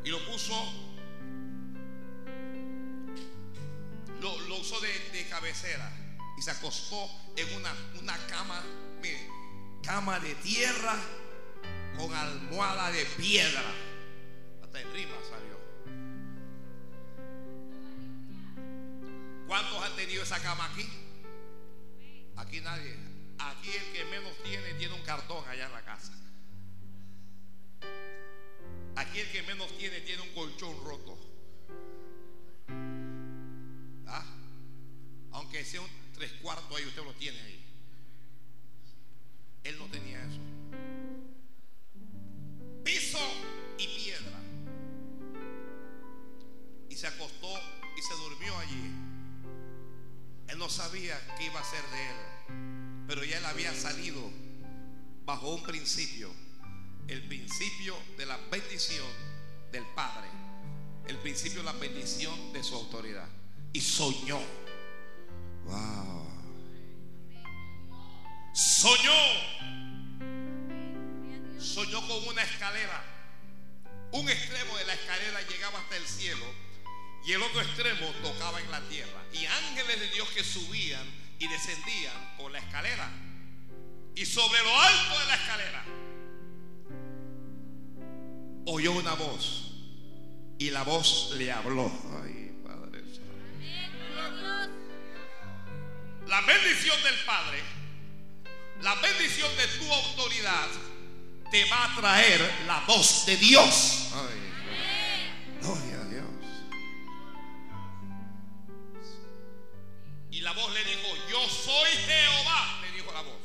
[0.03, 0.53] y lo puso,
[4.21, 5.91] lo, usó de, cabecera
[6.37, 8.63] y se acostó en una, una cama,
[9.83, 10.95] cama de tierra
[11.95, 13.61] con almohada de piedra.
[14.63, 15.57] Hasta en rima salió.
[19.47, 21.06] ¿Cuántos han tenido esa cama aquí?
[22.37, 22.95] Aquí nadie.
[23.39, 26.13] Aquí el que menos tiene tiene un cartón allá en la casa.
[28.95, 31.17] Aquí el que menos tiene tiene un colchón roto.
[34.07, 34.25] ¿Ah?
[35.31, 37.63] Aunque sea un tres cuartos ahí, usted lo tiene ahí.
[39.63, 40.39] Él no tenía eso.
[42.83, 43.19] Piso
[43.77, 44.39] y piedra.
[46.89, 47.53] Y se acostó
[47.97, 49.06] y se durmió allí.
[50.47, 54.21] Él no sabía qué iba a ser de él, pero ya él había salido
[55.25, 56.31] bajo un principio,
[57.07, 59.07] el principio de la bendición
[59.71, 60.27] del Padre,
[61.07, 63.27] el principio de la bendición de su autoridad.
[63.73, 64.39] Y soñó.
[65.65, 66.27] Wow.
[68.53, 69.11] Soñó.
[71.59, 73.03] Soñó con una escalera.
[74.13, 76.45] Un extremo de la escalera llegaba hasta el cielo
[77.27, 79.21] y el otro extremo tocaba en la tierra.
[79.33, 81.05] Y ángeles de Dios que subían
[81.37, 83.11] y descendían por la escalera.
[84.15, 85.83] Y sobre lo alto de la escalera
[88.65, 89.73] oyó una voz.
[90.57, 91.91] Y la voz le habló.
[92.23, 93.03] Ay, Padre.
[96.27, 97.59] La bendición del Padre,
[98.81, 100.67] la bendición de tu autoridad,
[101.51, 104.11] te va a traer la voz de Dios.
[104.13, 105.96] Ay, gloria
[110.47, 113.35] la voz le dijo, yo soy Jehová, le dijo la voz.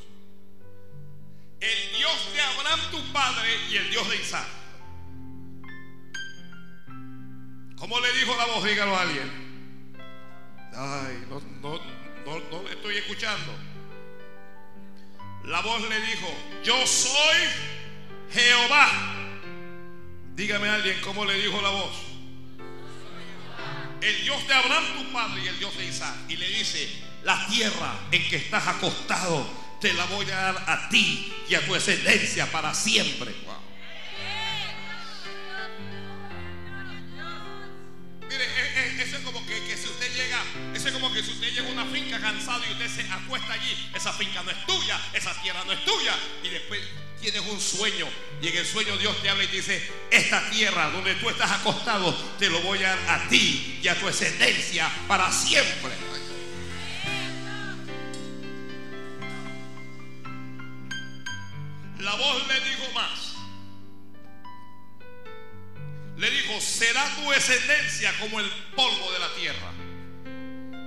[1.59, 4.47] El Dios de Abraham tu padre y el Dios de Isaac.
[7.77, 8.63] ¿Cómo le dijo la voz?
[8.63, 9.93] Dígalo a alguien.
[10.77, 11.81] Ay, no, no,
[12.25, 13.53] no, no estoy escuchando.
[15.47, 17.49] La voz le dijo, yo soy
[18.31, 18.89] Jehová.
[20.37, 22.12] Dígame a alguien cómo le dijo la voz.
[24.03, 26.15] El Dios de Abraham, tu padre, y el Dios de Isaac.
[26.29, 26.89] Y le dice,
[27.23, 29.49] la tierra en que estás acostado,
[29.81, 33.33] te la voy a dar a ti y a tu descendencia para siempre.
[38.29, 40.02] Mire, e- e- eso es como que, que si usted
[40.91, 44.13] como que si usted llega a una finca cansado y usted se acuesta allí, esa
[44.13, 46.81] finca no es tuya, esa tierra no es tuya, y después
[47.21, 48.09] tienes un sueño
[48.43, 51.53] y en el sueño Dios te habla y te dice, esta tierra donde tú estás
[51.53, 55.93] acostado, te lo voy a dar a ti y a tu descendencia para siempre.
[62.01, 63.35] La voz le dijo más.
[66.17, 69.73] Le dijo, será tu descendencia como el polvo de la tierra.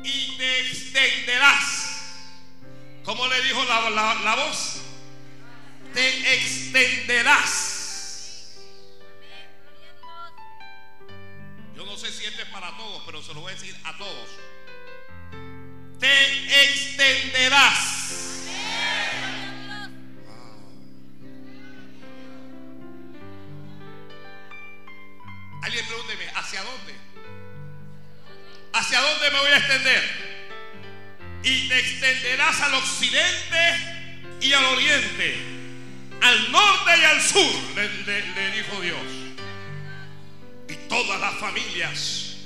[0.06, 1.92] Y te extenderás.
[3.04, 4.82] ¿Cómo le dijo la, la- la voz?
[5.94, 7.72] Te extenderás.
[11.76, 13.98] Yo no sé si este es para todos, pero se lo voy a decir a
[13.98, 14.30] todos.
[16.00, 17.95] Te extenderás.
[31.44, 35.36] Y te extenderás al occidente y al oriente,
[36.22, 39.02] al norte y al sur, le dijo Dios.
[40.70, 42.38] Y todas las familias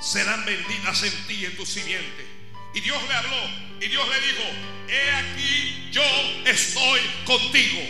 [0.00, 2.26] serán benditas en ti y en tu simiente.
[2.74, 4.42] Y Dios le habló y Dios le dijo,
[4.88, 6.02] he aquí yo
[6.44, 7.80] estoy contigo.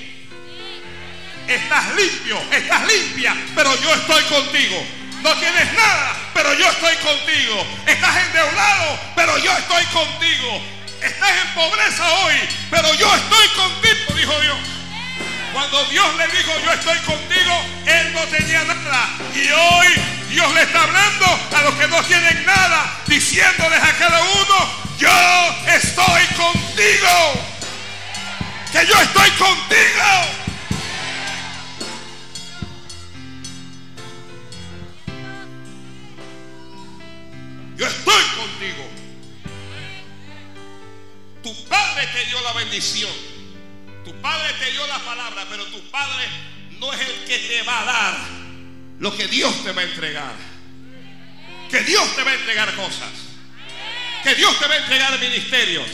[1.49, 4.96] Estás limpio, estás limpia, pero yo estoy contigo.
[5.27, 7.67] No tienes nada, pero yo estoy contigo.
[7.85, 10.62] Estás endeudado, pero yo estoy contigo.
[11.03, 12.35] Estás en pobreza hoy,
[12.71, 14.57] pero yo estoy contigo, dijo Dios.
[15.53, 19.09] Cuando Dios le dijo yo estoy contigo, él no tenía nada.
[19.35, 19.87] Y hoy
[20.29, 25.11] Dios le está hablando a los que no tienen nada, diciéndoles a cada uno, yo
[25.67, 27.47] estoy contigo.
[28.71, 30.46] Que yo estoy contigo.
[37.77, 38.91] Yo estoy contigo.
[41.43, 43.11] Tu padre te dio la bendición.
[44.05, 46.27] Tu padre te dio la palabra, pero tu padre
[46.79, 48.15] no es el que te va a dar
[48.99, 50.33] lo que Dios te va a entregar.
[51.71, 53.11] Que Dios te va a entregar cosas.
[54.23, 55.87] Que Dios te va a entregar ministerios.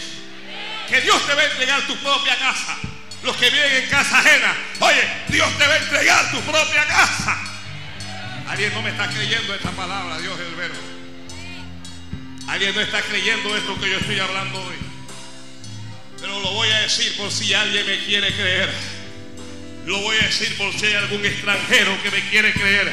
[0.88, 2.79] Que Dios te va a entregar tu propia casa.
[3.25, 4.55] Los que viven en casa ajena.
[4.81, 7.38] Oye, Dios te va a entregar tu propia casa.
[8.49, 10.91] Alguien no me está creyendo esta palabra, Dios es el verbo.
[12.48, 14.76] Alguien no está creyendo esto que yo estoy hablando hoy.
[16.20, 18.70] Pero lo voy a decir por si alguien me quiere creer.
[19.87, 22.92] Lo voy a decir por si hay algún extranjero que me quiere creer.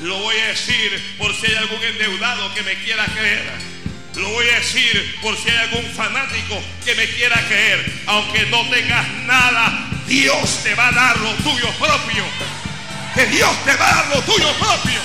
[0.00, 3.50] Lo voy a decir por si hay algún endeudado que me quiera creer.
[4.16, 8.02] Lo voy a decir por si hay algún fanático que me quiera creer.
[8.06, 12.24] Aunque no tengas nada, Dios te va a dar lo tuyo propio.
[13.14, 15.00] Que Dios te va a dar lo tuyo propio.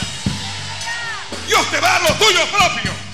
[1.48, 3.09] Dios te va a dar lo tuyo propio.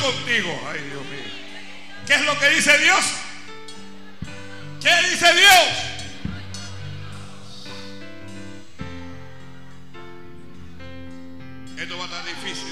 [0.00, 0.60] Contigo.
[0.68, 1.24] Ay, Dios mío.
[2.06, 3.04] ¿Qué es lo que dice Dios?
[4.80, 5.88] ¿Qué dice Dios?
[11.78, 12.67] Esto va a estar difícil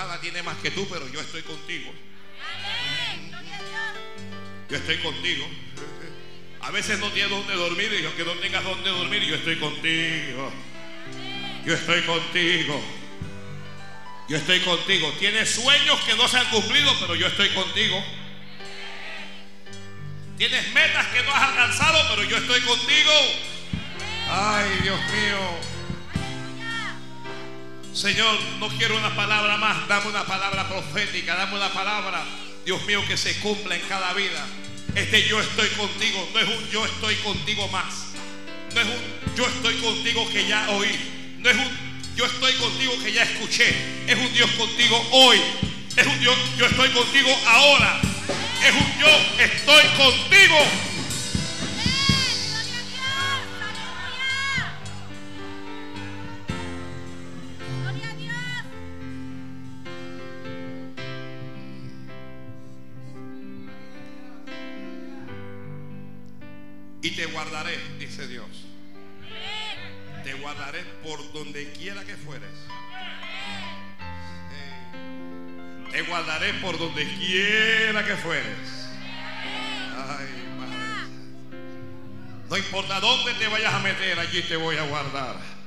[0.00, 1.92] hermana tiene más que tú, pero yo estoy contigo.
[4.68, 5.46] Yo estoy contigo.
[6.62, 10.52] A veces no tienes donde dormir y aunque no tengas donde dormir, yo estoy contigo.
[11.66, 12.82] Yo estoy contigo.
[14.28, 15.12] Yo estoy contigo.
[15.18, 18.02] Tienes sueños que no se han cumplido, pero yo estoy contigo.
[20.38, 23.12] Tienes metas que no has alcanzado, pero yo estoy contigo.
[24.30, 25.69] Ay, Dios mío.
[28.00, 32.24] Señor, no quiero una palabra más, dame una palabra profética, dame una palabra,
[32.64, 34.42] Dios mío, que se cumpla en cada vida.
[34.94, 38.14] Este yo estoy contigo, no es un yo estoy contigo más.
[38.74, 41.36] No es un yo estoy contigo que ya oí.
[41.40, 43.68] No es un yo estoy contigo que ya escuché.
[44.06, 45.38] Es un Dios contigo hoy.
[45.94, 48.00] Es un Dios yo estoy contigo ahora.
[48.64, 50.56] Es un yo estoy contigo.
[67.02, 68.48] Y te guardaré, dice Dios.
[70.22, 72.50] Te guardaré por donde quiera que fueres.
[75.90, 78.88] Te guardaré por donde quiera que fueres.
[79.96, 80.28] Ay,
[80.58, 81.08] madre.
[82.48, 85.59] No importa dónde te vayas a meter, allí te voy a guardar.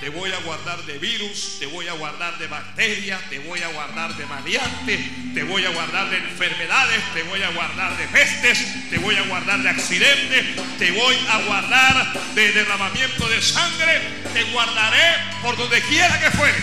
[0.00, 3.68] Te voy a guardar de virus, te voy a guardar de bacterias, te voy a
[3.68, 5.00] guardar de maleantes,
[5.34, 9.22] te voy a guardar de enfermedades, te voy a guardar de pestes, te voy a
[9.22, 14.00] guardar de accidentes, te voy a guardar de derramamiento de sangre,
[14.32, 16.62] te guardaré por donde quiera que fueres.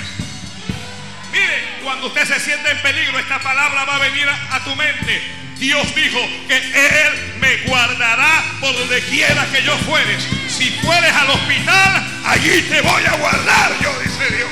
[1.33, 4.73] Mire, cuando usted se siente en peligro, esta palabra va a venir a, a tu
[4.77, 5.21] mente.
[5.59, 10.23] Dios dijo que Él me guardará por donde quiera que yo fueres.
[10.47, 14.49] Si fueres al hospital, allí te voy a guardar, yo dice Dios.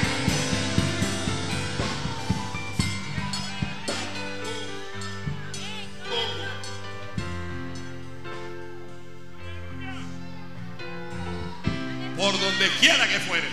[12.18, 13.52] Por donde quiera que fueres.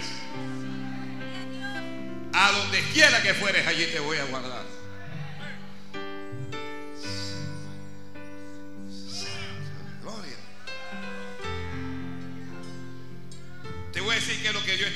[2.33, 4.80] A donde quiera que fueres, allí te voy a guardar.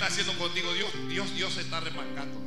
[0.07, 0.73] Haciendo contigo.
[0.75, 2.41] Dios, Dios, Dios se está remangando.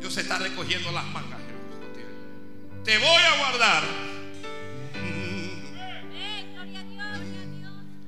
[0.00, 1.38] Dios se está recogiendo las mangas.
[2.84, 3.82] Te voy a guardar.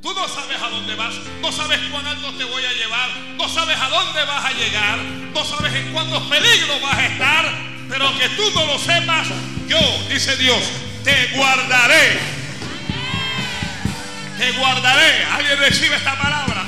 [0.01, 3.47] Tú no sabes a dónde vas, no sabes cuán alto te voy a llevar, no
[3.51, 7.45] sabes a dónde vas a llegar, no sabes en cuántos peligros vas a estar,
[7.87, 9.29] pero que tú no lo sepas,
[9.69, 9.79] yo,
[10.09, 10.63] dice Dios,
[11.05, 12.19] te guardaré.
[14.39, 15.25] Te guardaré.
[15.25, 16.60] ¿Alguien recibe esta palabra?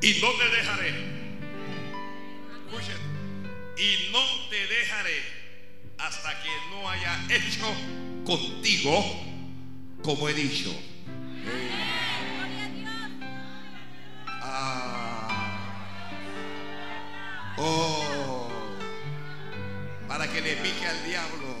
[0.00, 1.18] Y no te dejaré.
[3.76, 4.20] Y no
[4.50, 5.22] te dejaré
[5.98, 7.72] hasta que no haya hecho
[8.24, 9.24] contigo
[10.02, 10.74] como he dicho.
[14.26, 15.58] Ah.
[17.56, 18.48] Oh.
[20.06, 21.58] Para que le pique al diablo.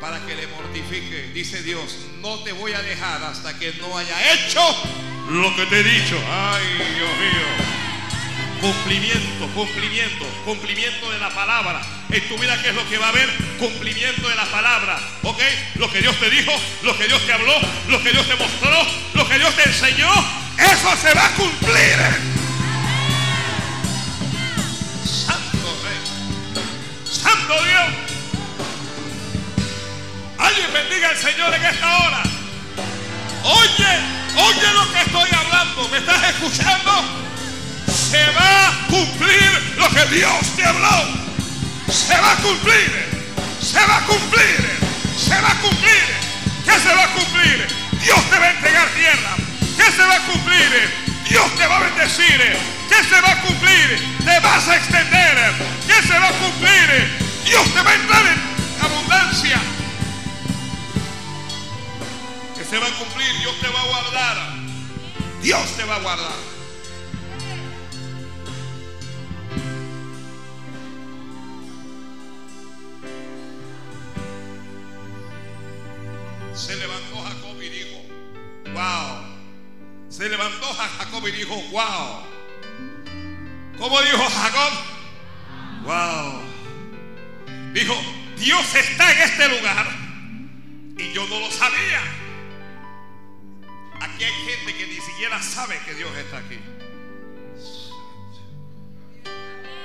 [0.00, 1.30] Para que le mortifique.
[1.34, 4.60] Dice Dios, no te voy a dejar hasta que no haya hecho
[5.28, 6.18] lo que te he dicho.
[6.30, 6.64] Ay,
[6.96, 7.68] Dios mío.
[8.60, 11.80] Cumplimiento, cumplimiento, cumplimiento de la palabra.
[12.10, 13.28] En tu vida, ¿qué es lo que va a haber?
[13.58, 14.98] Cumplimiento de la palabra.
[15.22, 15.40] ¿Ok?
[15.76, 16.52] Lo que Dios te dijo,
[16.82, 17.54] lo que Dios te habló,
[17.88, 20.10] lo que Dios te mostró, lo que Dios te enseñó,
[20.58, 21.96] eso se va a cumplir.
[25.04, 26.64] Santo Rey.
[27.04, 27.84] Santo Dios.
[30.38, 32.22] Alguien bendiga al Señor en esta hora.
[33.48, 33.92] Oye,
[34.36, 35.88] oye lo que estoy hablando.
[35.88, 36.92] ¿Me estás escuchando?
[37.86, 41.28] Se va a cumplir lo que Dios te habló.
[41.88, 43.08] Se va a cumplir.
[43.62, 44.78] Se va a cumplir.
[45.16, 46.04] Se va a cumplir.
[46.64, 47.66] ¿Qué se va a cumplir?
[48.02, 49.36] Dios te va a entregar tierra.
[49.76, 51.08] ¿Qué se va a cumplir?
[51.28, 52.58] Dios te va a bendecir.
[52.88, 54.16] ¿Qué se va a cumplir?
[54.24, 55.52] Te vas a extender.
[55.86, 57.18] ¿Qué se va a cumplir?
[57.46, 59.58] Dios te va a entrar en abundancia.
[62.68, 63.32] ¿Qué se va a cumplir?
[63.38, 64.36] Dios te va a guardar.
[65.42, 66.36] Dios te va a guardar.
[76.54, 78.02] Se levantó Jacob y dijo,
[78.72, 79.38] wow.
[80.08, 82.22] Se levantó Ja- Jacob y dijo, wow.
[83.78, 84.72] ¿Cómo dijo Jacob?
[85.84, 86.42] Wow.
[87.72, 87.94] Dijo,
[88.38, 89.86] Dios está en este lugar
[90.96, 92.00] y yo no lo sabía.
[94.00, 96.58] Aquí hay gente que ni siquiera sabe que Dios está aquí.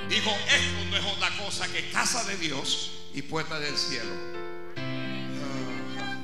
[0.08, 4.10] Dijo, esto no es otra cosa que casa de Dios y puerta del cielo.
[4.76, 6.18] Ah.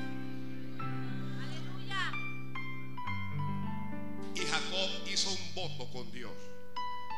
[1.43, 2.13] Aleluya.
[5.13, 6.33] hizo un voto con Dios.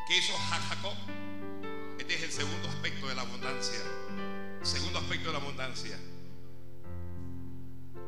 [0.08, 0.94] ¿Qué hizo Jacob?
[1.98, 3.78] Este es el segundo aspecto de la abundancia.
[4.62, 5.98] Segundo aspecto de la abundancia.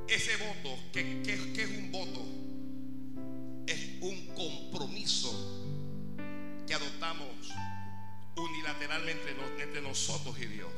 [0.08, 2.43] Ese voto, ¿qué, qué- qué es un voto?
[4.04, 5.32] Un compromiso
[6.66, 7.48] que adoptamos
[8.36, 10.70] unilateralmente entre nosotros y Dios.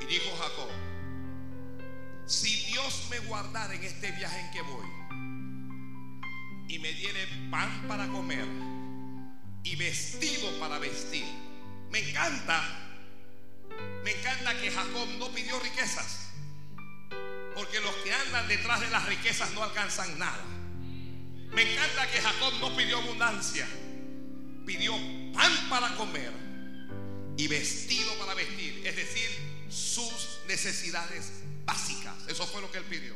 [0.00, 0.70] Y dijo Jacob,
[2.24, 4.86] si Dios me guardara en este viaje en que voy
[6.68, 8.46] y me diere pan para comer
[9.62, 11.26] y vestido para vestir,
[11.90, 12.62] me encanta,
[14.02, 16.25] me encanta que Jacob no pidió riquezas,
[17.56, 20.44] porque los que andan detrás de las riquezas no alcanzan nada.
[21.52, 23.66] Me encanta que Jacob no pidió abundancia,
[24.66, 24.92] pidió
[25.32, 26.32] pan para comer
[27.38, 29.28] y vestido para vestir, es decir,
[29.70, 31.32] sus necesidades
[31.64, 32.14] básicas.
[32.28, 33.14] Eso fue lo que él pidió.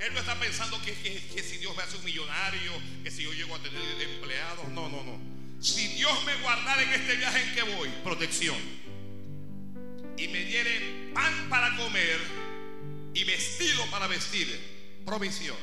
[0.00, 3.32] Él no está pensando que, que- si Dios me hace un millonario, que si yo
[3.32, 5.18] llego a tener empleados, no, no, no.
[5.62, 8.56] Si Dios me guardara en este viaje en que voy, protección,
[10.16, 12.20] y me diere pan para comer
[13.14, 15.56] y vestido para vestir, provisión.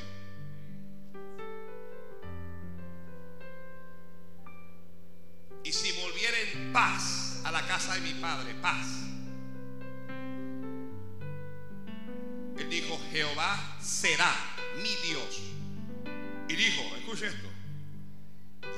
[5.64, 8.86] Y si volviera en paz a la casa de mi padre, paz.
[12.58, 14.32] Él dijo, Jehová será
[14.76, 15.40] mi Dios.
[16.48, 17.48] Y dijo, escuche esto,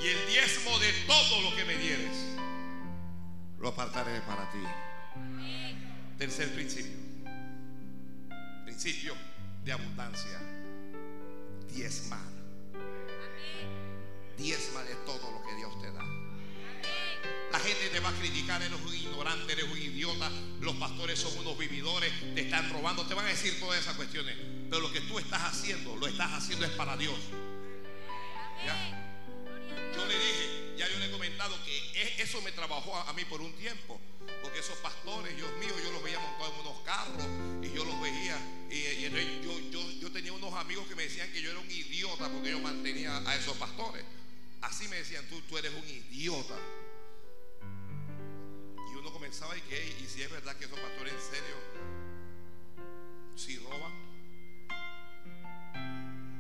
[0.01, 2.17] y el diezmo de todo lo que me dieres,
[3.59, 4.59] lo apartaré para ti.
[6.19, 6.97] Tercer principio,
[8.65, 9.15] principio
[9.65, 10.41] de abundancia,
[11.73, 12.35] diezmar.
[14.39, 16.05] Diezma de todo lo que Dios te da.
[17.51, 21.37] La gente te va a criticar, eres un ignorante, eres un idiota, los pastores son
[21.39, 24.37] unos vividores, te están robando, te van a decir todas esas cuestiones.
[24.71, 27.17] Pero lo que tú estás haciendo, lo estás haciendo es para Dios.
[28.65, 28.94] ¿Ya?
[32.35, 34.01] Eso me trabajó a, mí por un tiempo.
[34.43, 37.25] Porque esos pastores, Dios mío, yo los veía montados en unos carros
[37.63, 38.37] y yo los veía.
[38.71, 39.03] Y,
[39.45, 42.51] yo, yo, yo tenía unos amigos que me decían que yo era un idiota porque
[42.51, 44.03] yo mantenía a esos pastores.
[44.63, 46.57] Así me decían, tú, tú eres un idiota.
[48.91, 51.57] Y uno comenzaba y que, y si es verdad que esos pastores en serio,
[53.37, 53.93] si roban.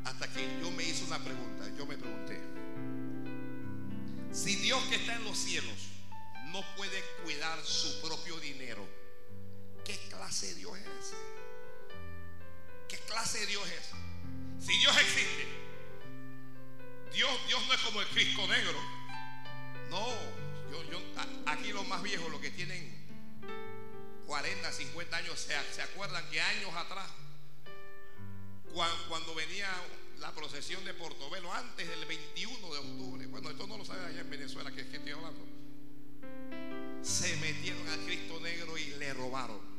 [0.05, 2.40] Hasta que yo me hice una pregunta, yo me pregunté,
[4.35, 5.74] si Dios que está en los cielos
[6.47, 8.87] no puede cuidar su propio dinero,
[9.85, 11.16] ¿qué clase de Dios es ese?
[12.89, 13.91] ¿Qué clase de Dios es?
[14.66, 15.47] Si Dios existe,
[17.12, 18.78] Dios, Dios no es como el Cristo negro.
[19.91, 20.07] No,
[20.70, 21.01] yo, yo,
[21.47, 23.05] aquí los más viejos, los que tienen
[24.26, 27.09] 40, 50 años, se, se acuerdan que años atrás,
[28.72, 29.70] cuan- cuando, venía
[30.18, 34.20] la procesión de Portobelo, antes del 21 de octubre, bueno, esto no lo saben allá
[34.20, 35.44] en Venezuela, que es que estoy hablando,
[37.02, 39.74] se metieron al Cristo negro y le robaron.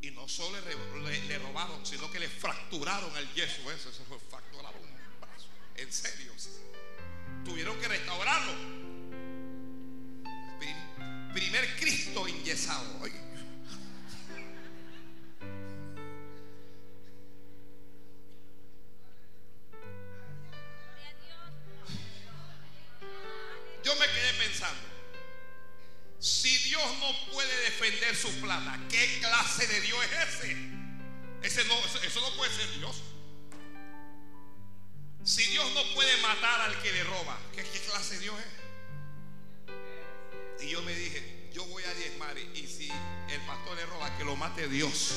[0.00, 5.20] Y no solo le, robaron, sino que le fracturaron el yeso se fue fracturaron un
[5.20, 5.48] brazo.
[5.76, 6.32] En serio.
[7.44, 8.52] Tuvieron que restaurarlo.
[10.58, 13.00] Prim- primer Cristo enyesado.
[13.00, 13.23] Oye.
[23.84, 24.80] Yo me quedé pensando,
[26.18, 30.56] si Dios no puede defender su plata, ¿qué clase de Dios es ese?
[31.42, 32.96] Ese no, eso, no puede ser Dios.
[35.22, 38.64] Si Dios no puede matar al que le roba, ¿qué, qué clase de Dios es?
[40.64, 42.90] Y yo me dije, yo voy a diezmar y si
[43.28, 45.12] el pastor le roba, que lo mate Dios.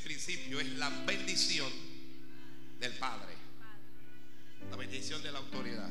[0.00, 1.70] principio es la bendición
[2.78, 3.34] del Padre.
[4.70, 5.90] La bendición de la autoridad.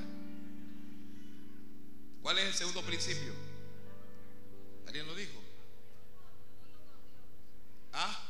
[2.22, 3.34] ¿Cuál es el segundo principio?
[4.88, 5.42] ¿Alguien lo dijo?
[7.94, 8.29] ¿Ah?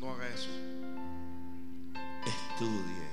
[0.00, 0.50] No haga eso.
[2.26, 3.10] Estudie.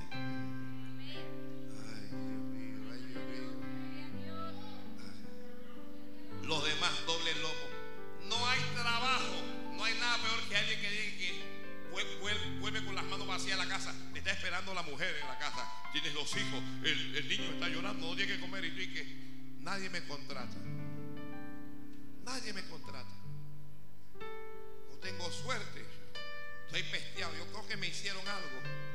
[6.42, 8.28] Los demás doble lomo.
[8.28, 9.34] No hay trabajo.
[9.76, 11.48] No hay nada peor que alguien que diga que
[12.60, 13.94] vuelve, con las manos vacías a la casa.
[14.12, 15.70] Te está esperando la mujer en la casa.
[15.92, 16.62] Tienes los hijos.
[16.84, 18.08] El, niño está llorando.
[18.08, 18.64] No tiene que comer.
[18.64, 19.04] Y tú y que
[19.60, 20.56] nadie me contrata.
[22.24, 23.17] Nadie me contrata.
[27.68, 28.87] que me hicieron algo.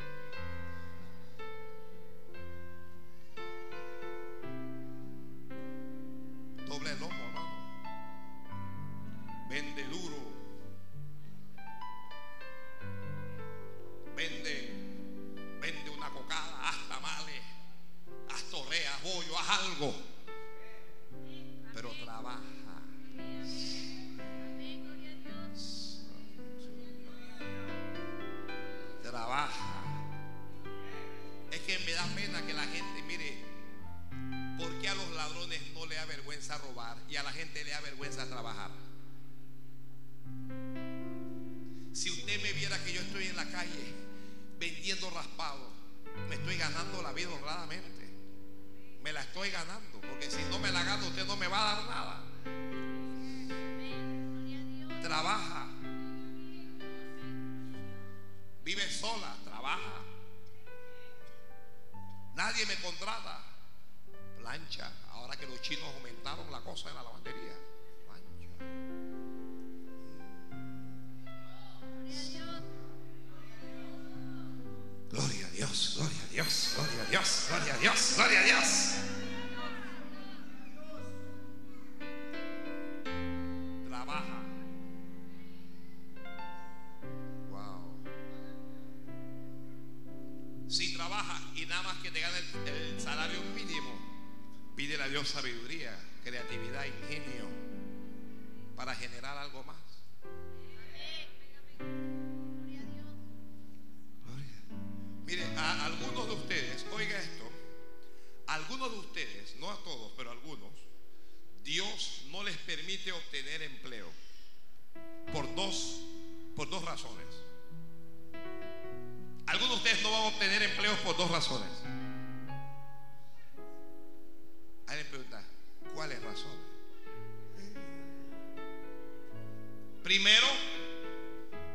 [130.04, 130.48] Primero,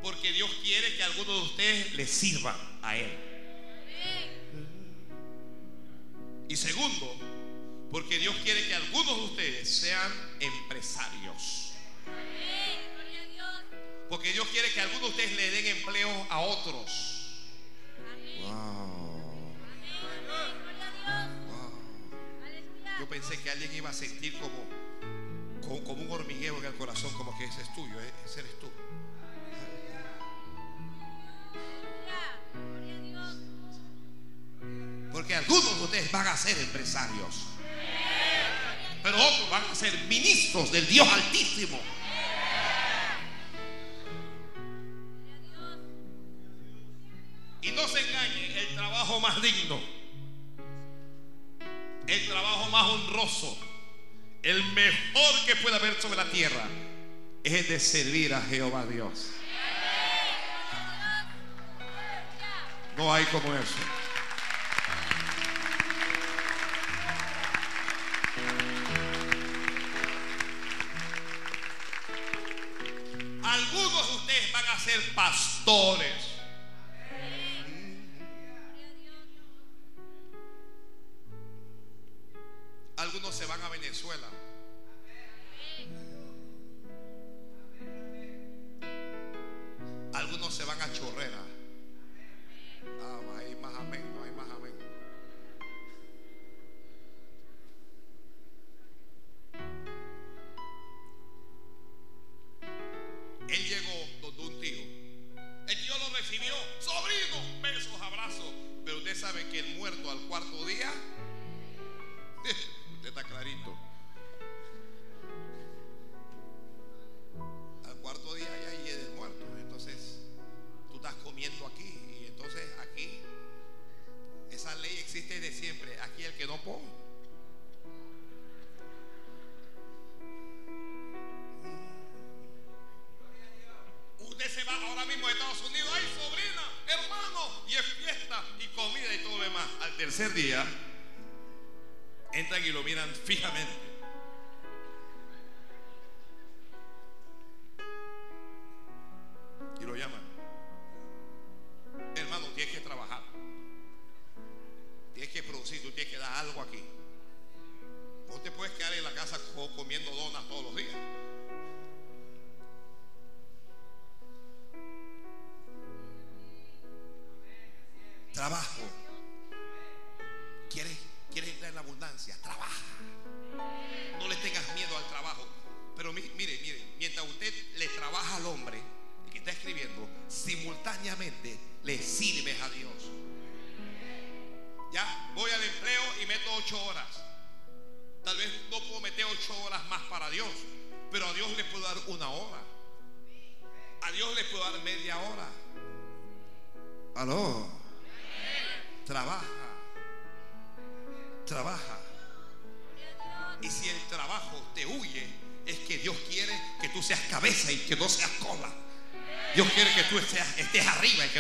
[0.02, 3.10] porque Dios quiere que algunos de ustedes le sirvan a Él.
[6.48, 7.14] Y segundo,
[7.90, 11.72] porque Dios quiere que algunos de ustedes sean empresarios.
[14.08, 17.17] Porque Dios quiere que algunos de ustedes le den empleo a otros.
[23.18, 27.46] pensé que alguien iba a sentir como, como, un hormigueo en el corazón, como que
[27.46, 28.12] ese es tuyo, ¿eh?
[28.24, 28.70] ese eres tú.
[35.12, 37.34] Porque algunos de ustedes van a ser empresarios.
[39.02, 41.80] Pero otros van a ser ministros del Dios Altísimo.
[55.48, 56.62] que puede haber sobre la tierra
[57.42, 59.30] es de servir a Jehová Dios.
[62.98, 64.07] No hay como eso.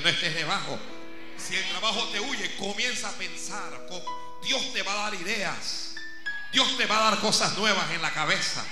[0.00, 0.78] No estés debajo.
[1.36, 3.86] Si el trabajo te huye, comienza a pensar.
[4.42, 5.94] Dios te va a dar ideas.
[6.52, 8.64] Dios te va a dar cosas nuevas en la cabeza.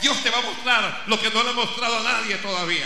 [0.00, 2.85] Dios te va a mostrar lo que no le ha mostrado a nadie todavía.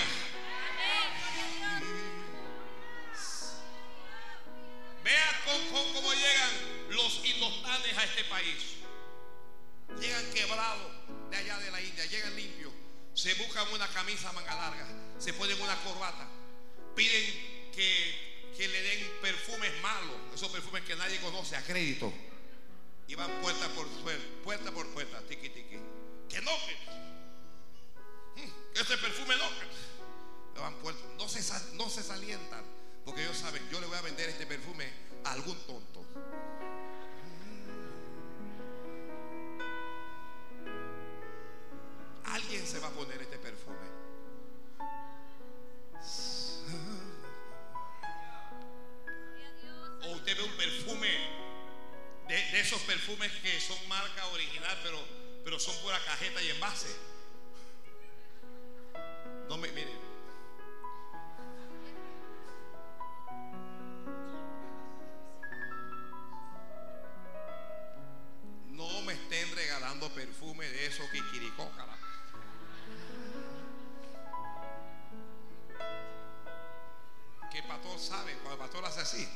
[77.90, 79.28] Que el pastor sabe, cuando el pastor hace así.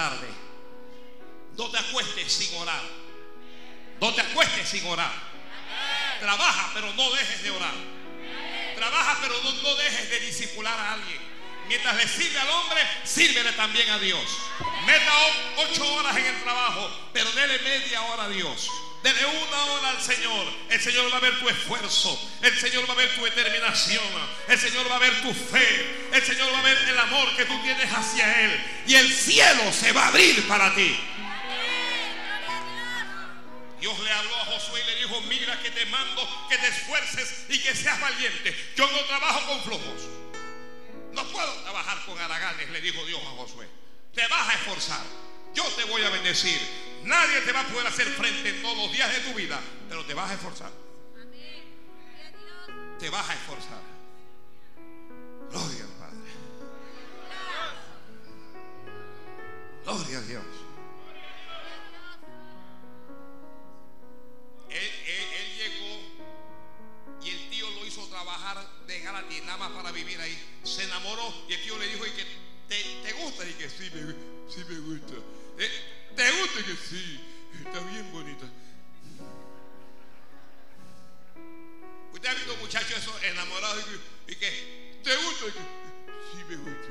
[0.00, 0.28] Tarde.
[1.58, 2.82] No te acuestes sin orar.
[4.00, 5.12] No te acuestes sin orar.
[6.20, 7.74] Trabaja, pero no dejes de orar.
[8.76, 11.20] Trabaja, pero no, dejes de disipular a alguien.
[11.68, 14.24] Mientras le sirve al hombre, sírvele también a Dios.
[14.86, 15.12] Meta
[15.58, 18.70] ocho horas en el trabajo, pero dele media hora a Dios.
[19.02, 20.46] Dele una hora al Señor.
[20.68, 22.30] El Señor va a ver tu esfuerzo.
[22.42, 24.04] El Señor va a ver tu determinación.
[24.46, 26.08] El Señor va a ver tu fe.
[26.12, 28.82] El Señor va a ver el amor que tú tienes hacia Él.
[28.86, 30.98] Y el cielo se va a abrir para ti.
[33.80, 37.46] Dios le habló a Josué y le dijo, mira que te mando que te esfuerces
[37.48, 38.72] y que seas valiente.
[38.76, 40.02] Yo no trabajo con flojos.
[41.12, 43.66] No puedo trabajar con haraganes, le dijo Dios a Josué.
[44.14, 45.02] Te vas a esforzar.
[45.54, 46.60] Yo te voy a bendecir.
[47.04, 50.04] Nadie te va a poder hacer frente en todos los días de tu vida, pero
[50.04, 50.70] te vas a esforzar.
[52.98, 53.80] Te vas a esforzar.
[55.50, 56.30] Gloria al Padre.
[59.84, 60.44] Gloria a Dios.
[64.68, 66.20] Él llegó
[67.22, 70.38] y el tío lo hizo trabajar de gratis, nada más para vivir ahí.
[70.62, 72.26] Se enamoró y el tío le dijo, ¿y que
[72.68, 73.48] te, te gusta?
[73.48, 74.14] Y que sí me,
[74.52, 75.14] sí me gusta.
[76.20, 76.64] "Eh, ¿Te gusta?
[76.64, 77.20] Que sí,
[77.64, 78.44] está bien bonita.
[82.12, 83.84] Usted ha visto muchachos esos enamorados
[84.26, 85.46] y que, ¿te gusta?
[85.46, 85.60] Que
[86.30, 86.88] sí me gusta.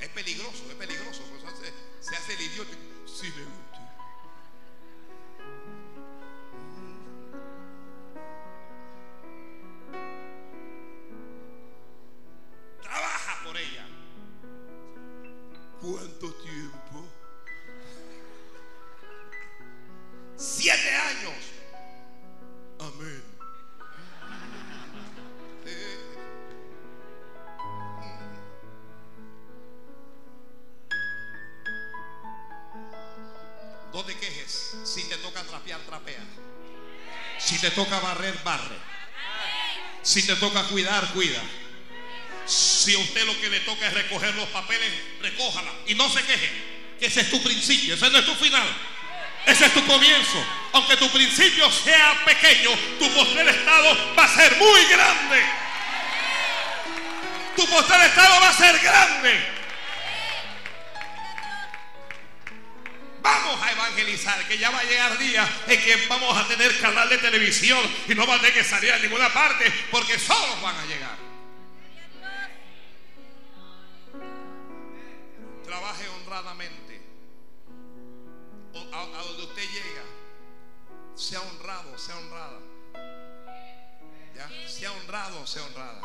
[0.00, 1.22] Es peligroso, es peligroso.
[1.36, 1.46] Eso
[2.00, 2.76] se, hace el idiota.
[3.06, 3.76] Sí me gusta.
[12.82, 13.86] Trabaja por ella.
[15.80, 16.45] ¿Cuánto tiempo?
[20.36, 21.34] Siete años.
[22.78, 23.22] Amén.
[25.64, 25.98] Eh.
[33.94, 34.76] No te quejes.
[34.84, 36.22] Si te toca trapear, trapea.
[37.38, 38.76] Si te toca barrer, barre.
[40.02, 41.42] Si te toca cuidar, cuida.
[42.44, 45.72] Si a usted lo que le toca es recoger los papeles, recójala.
[45.86, 46.50] Y no se queje.
[47.00, 48.95] Que ese es tu principio, ese no es tu final.
[49.46, 50.44] Ese es tu comienzo.
[50.72, 55.42] Aunque tu principio sea pequeño, tu postrer estado va a ser muy grande.
[57.54, 59.56] Tu postrer estado va a ser grande.
[63.22, 67.08] Vamos a evangelizar, que ya va a llegar día en que vamos a tener canal
[67.08, 70.76] de televisión y no va a tener que salir a ninguna parte porque solos van
[70.76, 71.16] a llegar.
[75.64, 76.85] Trabaje honradamente.
[78.96, 80.02] A, donde usted llegue,
[81.14, 82.58] sea honrado, sea honrada.
[84.34, 84.48] ¿Ya?
[84.68, 86.00] Sea honrado, sea honrada.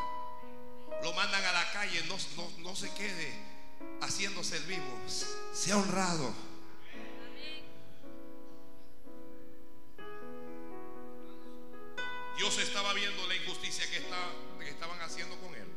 [1.02, 3.34] Lo mandan a la calle, no, no, no se quede
[4.02, 5.00] haciéndose el vivo.
[5.08, 6.34] Sea honrado.
[12.36, 14.18] Dios estaba viendo la injusticia que, está,
[14.60, 15.68] que estaban haciendo con él.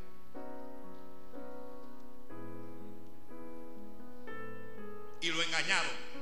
[5.21, 6.14] Y lo engañaron.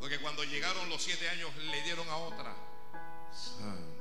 [0.00, 2.54] Porque cuando llegaron los siete años le dieron a otra.
[3.32, 3.98] Santo.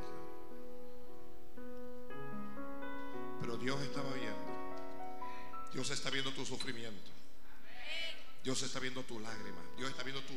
[3.42, 4.38] Pero Dios estaba viendo.
[5.74, 7.12] Dios está viendo tu sufrimiento.
[8.44, 9.62] Dios está viendo tu lágrima.
[9.76, 10.34] Dios está viendo tu,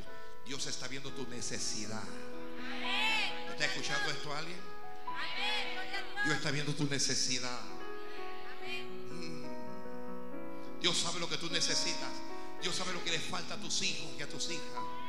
[0.47, 2.03] Dios está viendo tu necesidad.
[3.51, 4.59] ¿Está escuchando esto alguien?
[6.25, 6.37] Dios.
[6.37, 7.61] Está viendo tu necesidad.
[9.11, 9.45] Mm.
[10.81, 12.11] Dios sabe lo que tú necesitas.
[12.63, 15.00] Dios sabe lo que le falta a tus hijos y a tus hijas.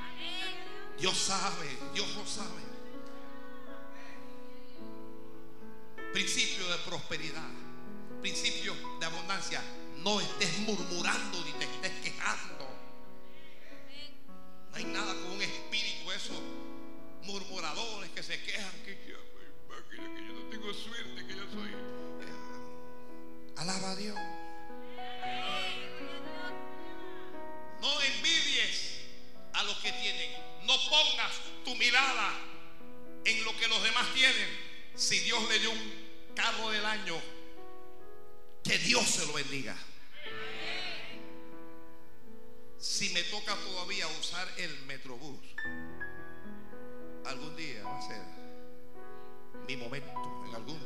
[1.01, 2.61] Dios sabe, Dios lo sabe.
[6.13, 7.49] Principio de prosperidad,
[8.21, 9.63] principio de abundancia.
[9.97, 12.67] No estés murmurando ni te estés quejando.
[14.69, 16.39] No hay nada como un espíritu, esos
[17.23, 19.17] murmuradores que se quejan que yo,
[19.97, 21.71] no tengo suerte, que yo soy.
[23.57, 24.19] Alaba a Dios.
[27.81, 29.01] No envidies
[29.53, 30.50] a los que tienen.
[30.71, 31.33] No pongas
[31.65, 32.31] tu mirada
[33.25, 34.47] en lo que los demás tienen.
[34.95, 37.21] Si Dios le dio un carro del año,
[38.63, 39.75] que Dios se lo bendiga.
[42.77, 45.41] Si me toca todavía usar el Metrobús,
[47.25, 48.21] algún día va a ser
[49.67, 50.45] mi momento.
[50.47, 50.79] En algún,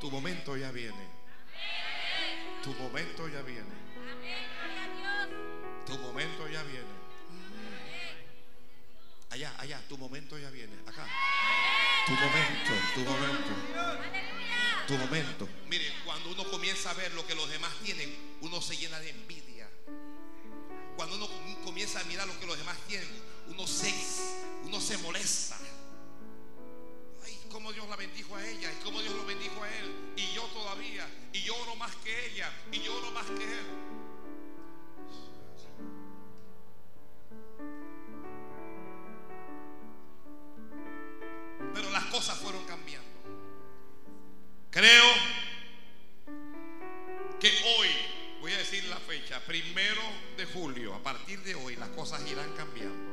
[0.00, 1.08] tu momento ya viene.
[2.62, 3.74] Tu momento ya viene.
[5.84, 7.09] Tu momento ya viene.
[9.40, 10.74] Allá, allá, tu momento ya viene.
[10.86, 11.06] Acá.
[12.04, 14.84] Tu momento, tu momento, Aleluya.
[14.86, 15.48] tu momento.
[15.66, 19.08] Mire, cuando uno comienza a ver lo que los demás tienen, uno se llena de
[19.08, 19.66] envidia.
[20.94, 23.08] Cuando uno com- comienza a mirar lo que los demás tienen,
[23.48, 23.90] uno se,
[24.64, 25.56] uno se molesta.
[27.24, 30.12] Ay, cómo Dios la bendijo a ella y cómo Dios lo bendijo a él.
[30.18, 31.08] Y yo todavía.
[31.32, 32.52] Y yo oro más que ella.
[32.72, 33.66] Y yo oro más que él.
[42.20, 43.08] Cosas fueron cambiando.
[44.70, 45.04] Creo
[47.40, 47.88] que hoy,
[48.42, 50.02] voy a decir la fecha, primero
[50.36, 53.10] de julio, a partir de hoy, las cosas irán cambiando.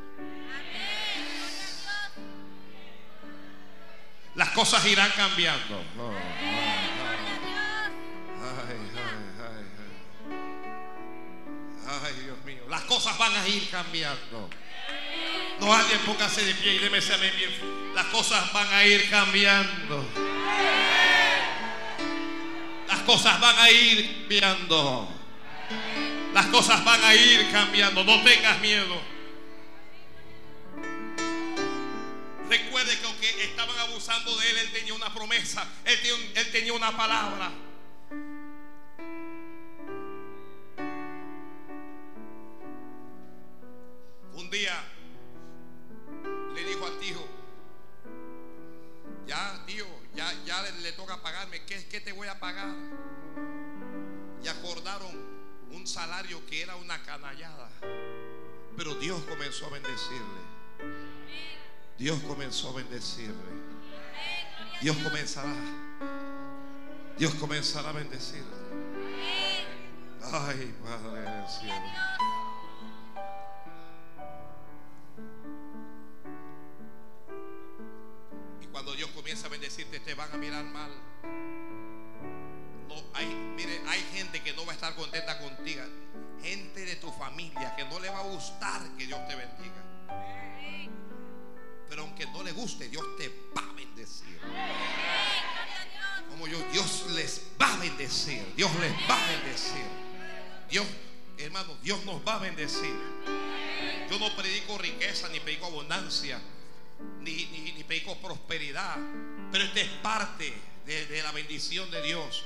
[4.36, 5.82] Las cosas irán cambiando.
[5.98, 6.12] Oh,
[8.44, 9.98] Ay, ay, ay, ay.
[12.04, 12.68] Ay, Dios mío.
[12.68, 14.50] Las cosas van a ir cambiando.
[15.62, 17.77] No alguien póngase de pie y déme ese amén bien.
[17.98, 20.06] Las cosas van a ir cambiando.
[22.88, 25.10] Las cosas van a ir cambiando.
[26.32, 28.04] Las cosas van a ir cambiando.
[28.04, 29.02] No tengas miedo.
[32.48, 35.68] Recuerde que aunque estaban abusando de él, él tenía una promesa.
[35.84, 37.50] Él tenía, él tenía una palabra.
[44.36, 44.97] Un día
[49.28, 52.74] ya tío, ya, ya le, le toca pagarme, ¿Qué, ¿qué te voy a pagar?
[54.44, 55.16] Y acordaron
[55.72, 57.70] un salario que era una canallada.
[58.78, 60.48] Pero Dios comenzó a bendecirle.
[61.98, 63.68] Dios comenzó a bendecirle.
[64.82, 65.56] Dios comenzará.
[67.18, 68.56] Dios comenzará a bendecirle.
[70.22, 72.17] Ay, Padre del cielo.
[78.88, 80.90] Cuando Dios comienza a bendecirte, te van a mirar mal.
[82.88, 83.26] No hay,
[83.58, 85.84] mire, hay gente que no va a estar contenta contigo.
[86.42, 89.84] Gente de tu familia que no le va a gustar que Dios te bendiga.
[91.90, 94.40] Pero aunque no le guste, Dios te va a bendecir.
[96.30, 98.42] Como yo, Dios les va a bendecir.
[98.56, 99.84] Dios les va a bendecir.
[100.70, 100.88] Dios,
[101.38, 102.96] hermano, Dios nos va a bendecir.
[104.10, 106.40] Yo no predico riqueza, ni predico abundancia,
[107.22, 108.96] ni, ni, ni prosperidad.
[109.52, 110.54] Pero esta es parte
[110.86, 112.44] de, la bendición de Dios.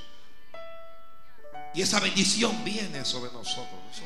[1.74, 3.80] Y esa bendición viene sobre nosotros.
[3.92, 4.04] Eso,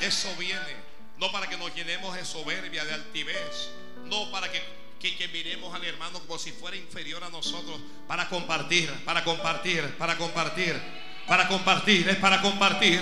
[0.00, 0.84] eso viene.
[1.18, 3.70] No para que nos llenemos de soberbia, de altivez.
[4.06, 4.62] No para que,
[5.00, 7.80] que, que miremos al hermano como si fuera inferior a nosotros.
[8.06, 10.80] Para compartir, para compartir, para compartir,
[11.26, 12.08] para compartir.
[12.08, 13.00] Es para compartir.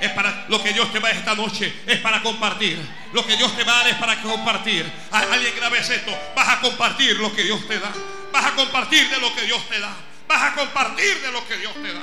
[0.00, 2.78] Es para lo que Dios te va a esta noche, es para compartir.
[3.12, 4.90] Lo que Dios te va a dar es para compartir.
[5.10, 7.92] Alguien grave esto, vas a compartir lo que Dios te da.
[8.32, 9.96] Vas a compartir de lo que Dios te da.
[10.28, 12.02] Vas a compartir de lo que Dios te da.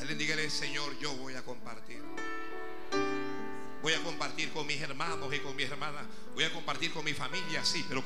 [0.00, 2.02] Alguien dígale, Señor, yo voy a compartir.
[3.82, 6.04] Voy a compartir con mis hermanos y con mis hermanas.
[6.34, 8.02] Voy a compartir con mi familia, sí, pero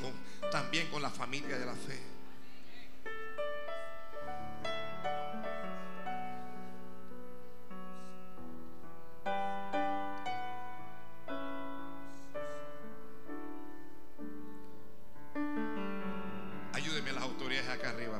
[0.51, 2.16] también con la familia de la fe.
[17.77, 18.19] Acá arriba,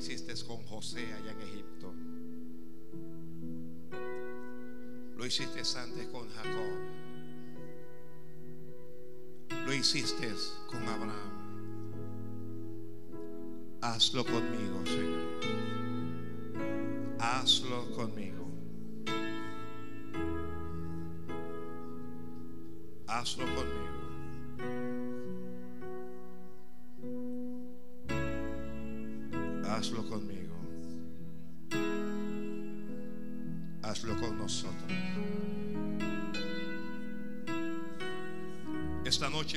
[0.00, 1.92] hiciste con José allá en Egipto.
[5.14, 6.78] Lo hiciste antes con Jacob.
[9.66, 10.32] Lo hiciste
[10.68, 11.30] con Abraham.
[13.82, 15.40] Hazlo conmigo, Señor.
[17.18, 18.46] Hazlo conmigo.
[23.06, 23.99] Hazlo conmigo.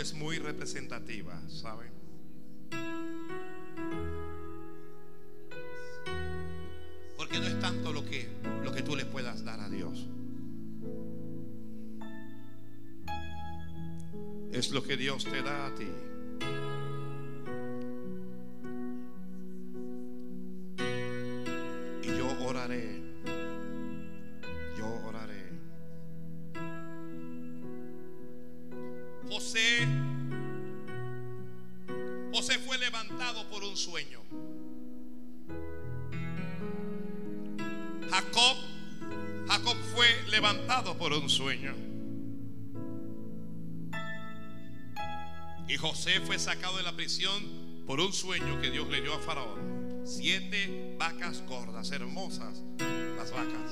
[0.03, 1.89] Es muy representativa, ¿saben?
[7.15, 8.27] Porque no es tanto lo que,
[8.65, 10.05] lo que tú le puedas dar a Dios.
[14.51, 15.87] Es lo que Dios te da a ti.
[46.43, 47.41] Sacado de la prisión
[47.87, 50.01] por un sueño que Dios le dio a Faraón.
[50.03, 52.61] Siete vacas gordas, hermosas
[53.15, 53.71] las vacas.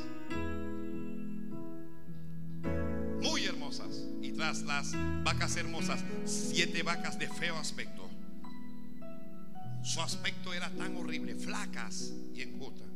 [3.22, 4.06] Muy hermosas.
[4.22, 4.94] Y tras las
[5.26, 8.10] vacas hermosas, siete vacas de feo aspecto.
[9.84, 12.91] Su aspecto era tan horrible, flacas y enjutas.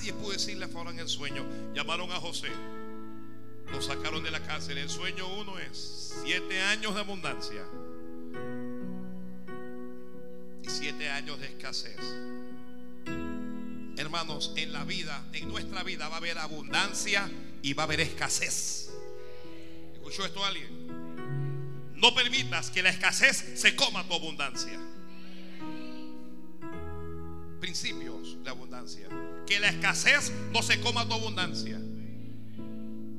[0.00, 1.44] Nadie pudo decirle a Faraón el sueño.
[1.74, 2.48] Llamaron a José.
[3.70, 4.78] Lo sacaron de la cárcel.
[4.78, 7.62] El sueño uno es siete años de abundancia
[10.62, 11.98] y siete años de escasez.
[13.98, 18.00] Hermanos, en la vida, en nuestra vida va a haber abundancia y va a haber
[18.00, 18.88] escasez.
[19.92, 21.92] ¿Escuchó esto alguien?
[21.96, 24.80] No permitas que la escasez se coma tu abundancia.
[27.80, 29.08] Principios de abundancia.
[29.46, 31.80] Que la escasez no se coma tu abundancia.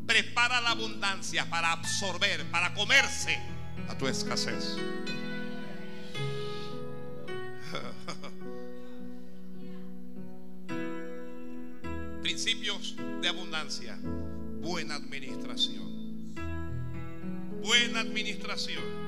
[0.06, 3.40] Prepara la abundancia para absorber, para comerse
[3.90, 4.78] a tu escasez.
[12.22, 13.98] Principios de abundancia.
[14.62, 16.36] Buena administración.
[17.64, 19.01] Buena administración.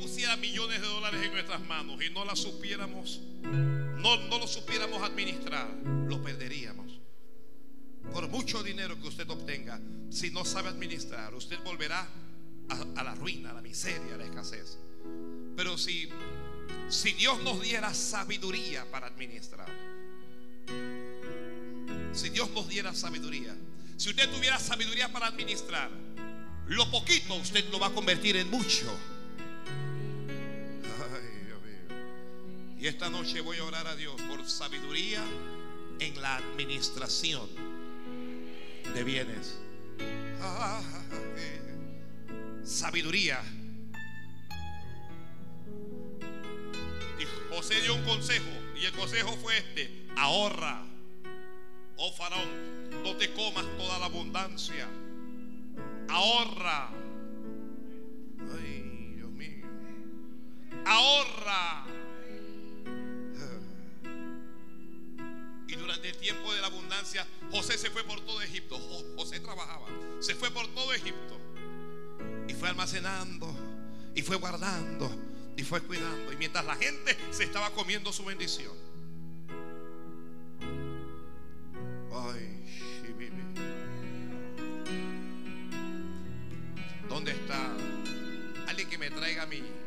[0.00, 3.20] Pusiera millones de dólares en nuestras manos y no las supiéramos
[4.00, 5.68] no, no lo supiéramos administrar,
[6.08, 6.98] lo perderíamos.
[8.12, 12.08] Por mucho dinero que usted obtenga, si no sabe administrar, usted volverá
[12.68, 14.78] a, a la ruina, a la miseria, a la escasez.
[15.54, 16.08] Pero si,
[16.88, 19.68] si Dios nos diera sabiduría para administrar,
[22.12, 23.54] si Dios nos diera sabiduría,
[23.96, 25.90] si usted tuviera sabiduría para administrar,
[26.66, 28.90] lo poquito usted lo va a convertir en mucho.
[32.80, 35.22] Y esta noche voy a orar a Dios por sabiduría
[35.98, 37.46] en la administración
[38.94, 39.58] de bienes.
[40.40, 40.82] Ay,
[42.64, 43.42] sabiduría.
[47.18, 48.48] Y José dio un consejo
[48.80, 50.82] y el consejo fue este, ahorra.
[51.96, 52.48] Oh faraón,
[53.02, 54.88] no te comas toda la abundancia.
[56.08, 56.88] Ahorra.
[58.58, 59.66] Ay, Dios mío.
[60.86, 61.99] Ahorra.
[66.20, 68.78] Tiempo de la abundancia, José se fue por todo Egipto.
[68.78, 69.86] Jo- José trabajaba.
[70.20, 71.38] Se fue por todo Egipto.
[72.48, 73.52] Y fue almacenando.
[74.14, 75.10] Y fue guardando.
[75.56, 76.32] Y fue cuidando.
[76.32, 78.72] Y mientras la gente se estaba comiendo su bendición.
[82.12, 82.64] Ay,
[83.02, 83.30] shibibi.
[87.08, 87.76] ¿Dónde está?
[88.68, 89.60] Alguien que me traiga mi.
[89.60, 89.79] mi-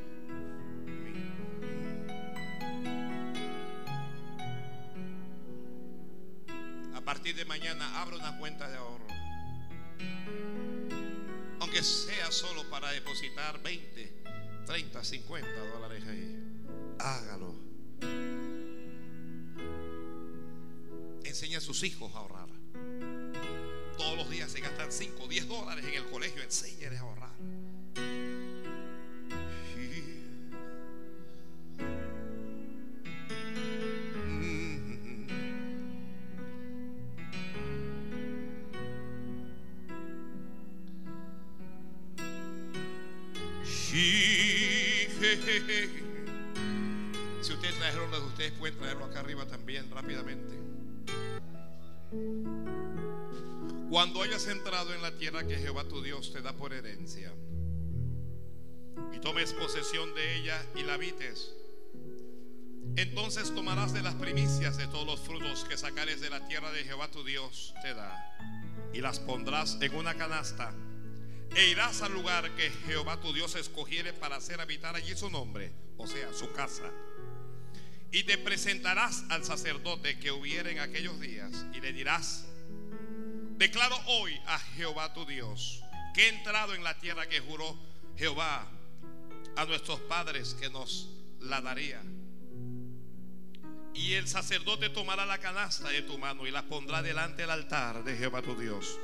[7.14, 9.06] partir de mañana abra una cuenta de ahorro.
[11.60, 14.14] Aunque sea solo para depositar 20,
[14.66, 16.44] 30, 50 dólares ahí.
[16.98, 17.54] Hágalo.
[21.24, 22.50] Enseña a sus hijos a ahorrar.
[23.96, 26.42] Todos los días se gastan 5, 10 dólares en el colegio.
[26.42, 27.36] Enséñales a ahorrar.
[48.12, 50.56] De ustedes, pueden traerlo acá arriba también rápidamente.
[53.90, 57.32] Cuando hayas entrado en la tierra que Jehová tu Dios te da por herencia,
[59.14, 61.56] y tomes posesión de ella y la habites,
[62.98, 66.84] entonces tomarás de las primicias de todos los frutos que sacares de la tierra de
[66.84, 68.38] Jehová tu Dios te da,
[68.94, 70.74] y las pondrás en una canasta,
[71.56, 75.72] e irás al lugar que Jehová tu Dios escogiere para hacer habitar allí su nombre,
[75.98, 76.92] o sea, su casa.
[78.14, 82.46] Y te presentarás al sacerdote que hubiera en aquellos días, y le dirás,
[83.58, 85.82] Declaro hoy a Jehová tu Dios
[86.14, 87.76] que he entrado en la tierra que juró
[88.16, 88.68] Jehová
[89.56, 91.10] a nuestros padres que nos
[91.40, 92.02] la daría.
[93.96, 98.04] Y el sacerdote tomará la canasta de tu mano y la pondrá delante del altar
[98.04, 99.00] de Jehová tu Dios.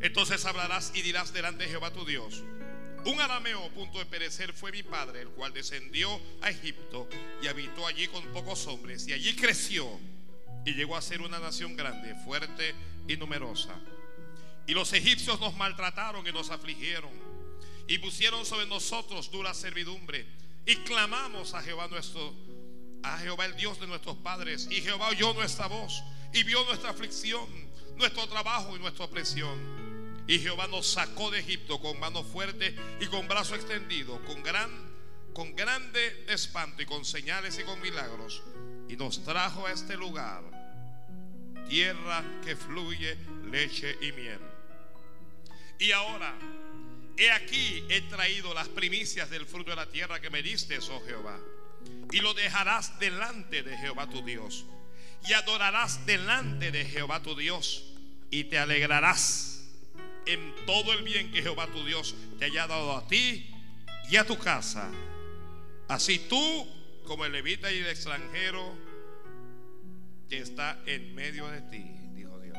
[0.00, 2.42] Entonces hablarás y dirás delante de Jehová tu Dios.
[3.06, 7.08] Un arameo a punto de perecer fue mi padre, el cual descendió a Egipto
[7.42, 9.06] y habitó allí con pocos hombres.
[9.08, 9.98] Y allí creció
[10.66, 12.74] y llegó a ser una nación grande, fuerte
[13.08, 13.74] y numerosa.
[14.66, 17.10] Y los egipcios nos maltrataron y nos afligieron
[17.88, 20.26] y pusieron sobre nosotros dura servidumbre.
[20.66, 22.34] Y clamamos a Jehová nuestro,
[23.02, 24.68] a Jehová el Dios de nuestros padres.
[24.70, 26.02] Y Jehová oyó nuestra voz
[26.32, 27.46] y vio nuestra aflicción,
[27.96, 29.89] nuestro trabajo y nuestra opresión.
[30.26, 34.70] Y Jehová nos sacó de Egipto con mano fuerte y con brazo extendido, con gran,
[35.32, 38.42] con grande espanto y con señales y con milagros.
[38.88, 40.42] Y nos trajo a este lugar,
[41.68, 43.16] tierra que fluye
[43.50, 44.40] leche y miel.
[45.78, 46.34] Y ahora,
[47.16, 51.02] he aquí, he traído las primicias del fruto de la tierra que me diste, oh
[51.06, 51.38] Jehová.
[52.12, 54.64] Y lo dejarás delante de Jehová tu Dios.
[55.28, 57.84] Y adorarás delante de Jehová tu Dios.
[58.30, 59.59] Y te alegrarás
[60.32, 63.50] en todo el bien que Jehová tu Dios te haya dado a ti
[64.08, 64.90] y a tu casa.
[65.88, 66.66] Así tú,
[67.04, 68.72] como el levita y el extranjero
[70.28, 71.84] que está en medio de ti,
[72.14, 72.56] dijo Dios.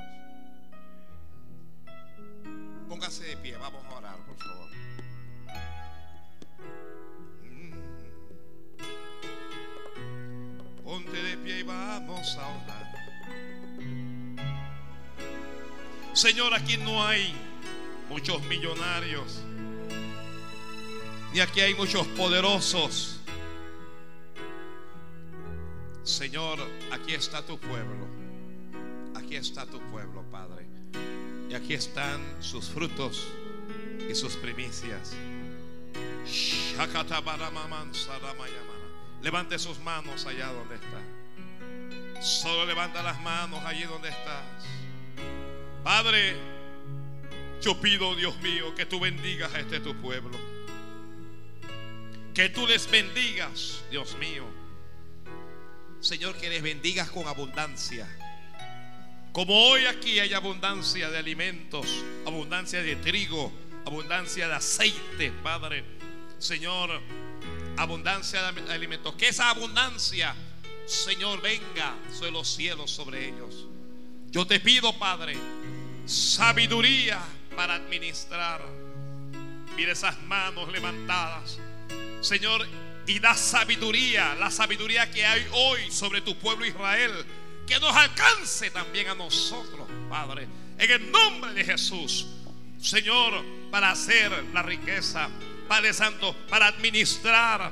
[2.90, 4.70] Póngase de pie, vamos a orar, por favor.
[7.44, 7.72] Mm.
[10.84, 12.92] Ponte de pie y vamos a orar.
[16.14, 17.34] Señor, aquí no hay
[18.12, 19.40] muchos millonarios,
[21.34, 23.22] ni aquí hay muchos poderosos.
[26.04, 26.60] Señor,
[26.92, 28.06] aquí está tu pueblo.
[29.16, 30.68] Aquí está tu pueblo, Padre.
[31.50, 33.28] Y aquí están sus frutos
[34.10, 35.14] y sus primicias.
[39.22, 42.22] Levante sus manos allá donde está.
[42.22, 44.44] Solo levanta las manos allí donde estás.
[45.82, 46.61] Padre,
[47.62, 50.38] yo pido, Dios mío, que tú bendigas a este tu pueblo.
[52.34, 54.46] Que tú les bendigas, Dios mío.
[56.00, 58.08] Señor, que les bendigas con abundancia.
[59.32, 61.88] Como hoy aquí hay abundancia de alimentos,
[62.26, 63.52] abundancia de trigo,
[63.86, 65.86] abundancia de aceite, Padre.
[66.40, 67.00] Señor,
[67.78, 69.14] abundancia de alimentos.
[69.16, 70.36] Que esa abundancia,
[70.88, 73.68] Señor, venga sobre los cielos, sobre ellos.
[74.32, 75.38] Yo te pido, Padre,
[76.06, 77.22] sabiduría
[77.56, 78.62] para administrar.
[79.76, 81.60] Mira esas manos levantadas.
[82.22, 82.68] Señor,
[83.08, 87.12] y da sabiduría, la sabiduría que hay hoy sobre tu pueblo Israel,
[87.66, 90.48] que nos alcance también a nosotros, Padre,
[90.78, 92.28] en el nombre de Jesús.
[92.80, 95.30] Señor, para hacer la riqueza,
[95.68, 97.72] Padre Santo, para administrar,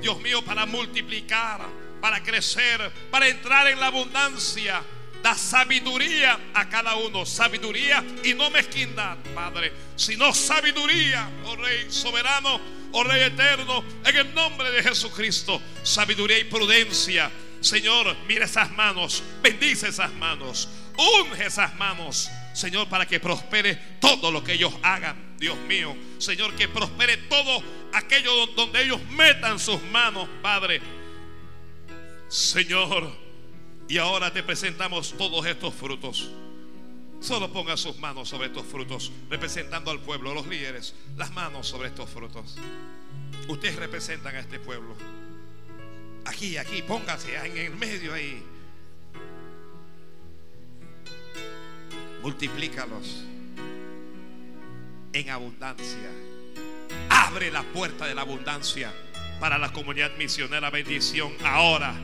[0.00, 1.60] Dios mío, para multiplicar,
[2.00, 4.82] para crecer, para entrar en la abundancia.
[5.24, 12.60] Da sabiduría a cada uno, sabiduría y no mezquindad, Padre, sino sabiduría, oh Rey soberano,
[12.92, 17.30] oh Rey eterno, en el nombre de Jesucristo, sabiduría y prudencia.
[17.62, 20.68] Señor, mira esas manos, bendice esas manos,
[20.98, 25.96] unge esas manos, Señor, para que prospere todo lo que ellos hagan, Dios mío.
[26.18, 27.62] Señor, que prospere todo
[27.94, 30.82] aquello donde ellos metan sus manos, Padre.
[32.28, 33.23] Señor,
[33.88, 36.30] y ahora te presentamos todos estos frutos.
[37.20, 41.88] Solo ponga sus manos sobre estos frutos, representando al pueblo, los líderes, las manos sobre
[41.88, 42.56] estos frutos.
[43.48, 44.94] Ustedes representan a este pueblo.
[46.26, 48.42] Aquí, aquí, póngase en el medio ahí.
[52.22, 53.24] Multiplícalos
[55.12, 56.10] en abundancia.
[57.08, 58.92] Abre la puerta de la abundancia
[59.40, 60.70] para la comunidad misionera.
[60.70, 61.94] Bendición ahora.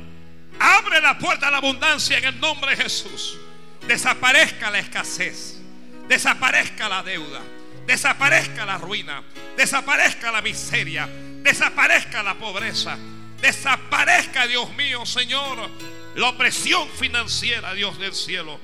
[0.61, 3.39] Abre la puerta de la abundancia en el nombre de Jesús.
[3.89, 5.59] Desaparezca la escasez.
[6.07, 7.41] Desaparezca la deuda.
[7.87, 9.23] Desaparezca la ruina.
[9.57, 11.09] Desaparezca la miseria.
[11.43, 12.99] Desaparezca la pobreza.
[13.41, 15.70] Desaparezca, Dios mío, Señor,
[16.15, 18.61] la opresión financiera, Dios del cielo.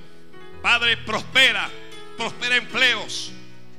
[0.63, 1.71] Padre, prospera.
[2.19, 3.33] Prospera empleos.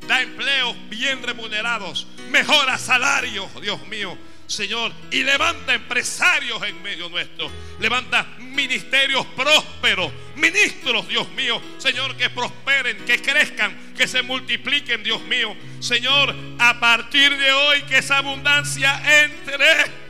[0.08, 2.08] Da empleos bien remunerados.
[2.30, 4.18] Mejora salarios, Dios mío.
[4.48, 7.52] Señor, y levanta empresarios en medio nuestro.
[7.80, 11.62] Levanta ministerios prósperos, ministros, Dios mío.
[11.78, 15.54] Señor, que prosperen, que crezcan, que se multipliquen, Dios mío.
[15.82, 20.08] Señor, a partir de hoy que esa abundancia entre.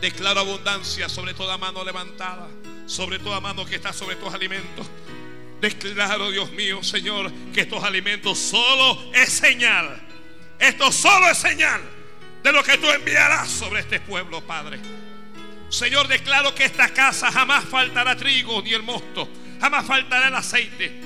[0.00, 2.48] Declaro abundancia sobre toda mano levantada,
[2.86, 4.84] sobre toda mano que está sobre tus alimentos.
[5.60, 10.05] Declaro, Dios mío, Señor, que estos alimentos solo es señal
[10.58, 11.80] esto solo es señal
[12.42, 14.80] de lo que tú enviarás sobre este pueblo, Padre.
[15.68, 19.28] Señor, declaro que esta casa jamás faltará trigo ni el mosto,
[19.60, 21.00] jamás faltará el aceite.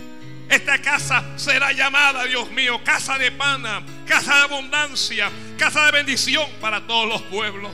[0.51, 6.47] Esta casa será llamada, Dios mío, casa de pana, casa de abundancia, casa de bendición
[6.60, 7.72] para todos los pueblos.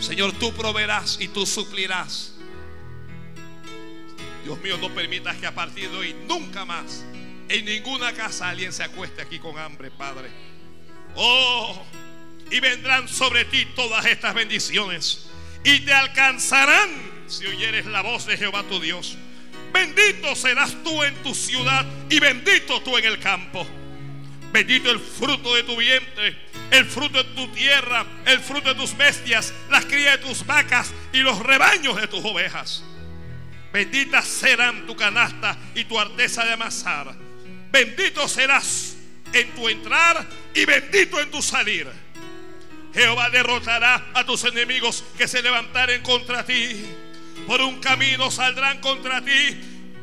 [0.00, 2.34] Señor, tú proveerás y tú suplirás.
[4.44, 7.04] Dios mío, no permitas que a partir de hoy nunca más
[7.52, 10.30] en ninguna casa alguien se acueste aquí con hambre, Padre.
[11.14, 11.84] Oh,
[12.50, 15.28] y vendrán sobre ti todas estas bendiciones
[15.62, 16.88] y te alcanzarán
[17.26, 19.18] si oyeres la voz de Jehová tu Dios.
[19.72, 23.66] Bendito serás tú en tu ciudad y bendito tú en el campo.
[24.50, 26.36] Bendito el fruto de tu vientre,
[26.70, 30.92] el fruto de tu tierra, el fruto de tus bestias, las crías de tus vacas
[31.12, 32.84] y los rebaños de tus ovejas.
[33.72, 37.31] Benditas serán tu canasta y tu arteza de amasar
[37.72, 38.94] bendito serás
[39.32, 40.24] en tu entrar
[40.54, 41.88] y bendito en tu salir.
[42.94, 46.84] Jehová derrotará a tus enemigos que se levantaren contra ti.
[47.46, 49.58] Por un camino saldrán contra ti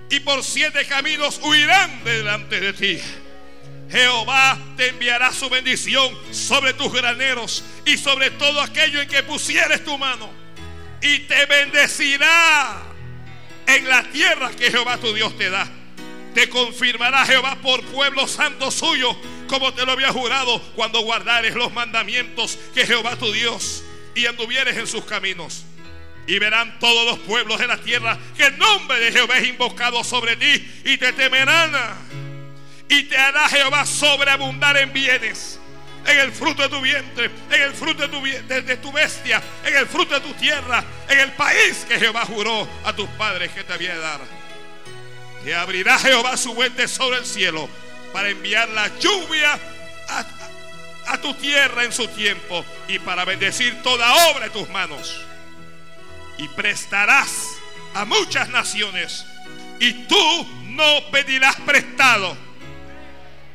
[0.09, 2.99] y por siete caminos huirán delante de ti.
[3.91, 9.83] Jehová te enviará su bendición sobre tus graneros y sobre todo aquello en que pusieres
[9.85, 10.31] tu mano.
[11.01, 12.81] Y te bendecirá
[13.67, 15.78] en la tierra que Jehová tu Dios te da
[16.33, 19.15] te confirmará Jehová por pueblo santo suyo,
[19.47, 23.83] como te lo había jurado cuando guardares los mandamientos que Jehová tu Dios
[24.15, 25.65] y anduvieres en sus caminos.
[26.27, 30.03] Y verán todos los pueblos de la tierra que el nombre de Jehová es invocado
[30.03, 31.71] sobre ti y te temerán.
[32.87, 35.59] Y te hará Jehová sobreabundar en bienes,
[36.05, 39.75] en el fruto de tu vientre, en el fruto de tu, de tu bestia, en
[39.75, 43.63] el fruto de tu tierra, en el país que Jehová juró a tus padres que
[43.63, 44.38] te había de
[45.43, 47.69] Que abrirá Jehová su fuente sobre el cielo
[48.11, 49.59] para enviar la lluvia
[51.07, 55.19] a tu tierra en su tiempo y para bendecir toda obra de tus manos.
[56.37, 57.57] Y prestarás
[57.93, 59.25] a muchas naciones
[59.79, 62.37] y tú no pedirás prestado.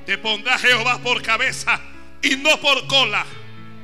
[0.07, 1.81] Te pondrá Jehová por cabeza
[2.23, 3.25] y no por cola.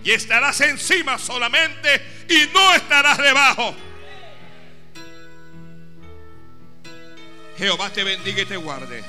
[0.03, 3.75] Y estarás encima solamente y no estarás debajo.
[7.61, 9.05] Jehová te bendiga y te guarde.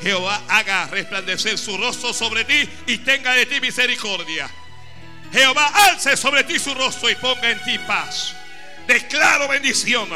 [0.00, 4.48] Jehová haga resplandecer su rostro sobre ti y tenga de ti misericordia.
[5.30, 8.34] Jehová alce sobre ti su rostro y ponga en ti paz.
[8.86, 10.08] Declaro bendición.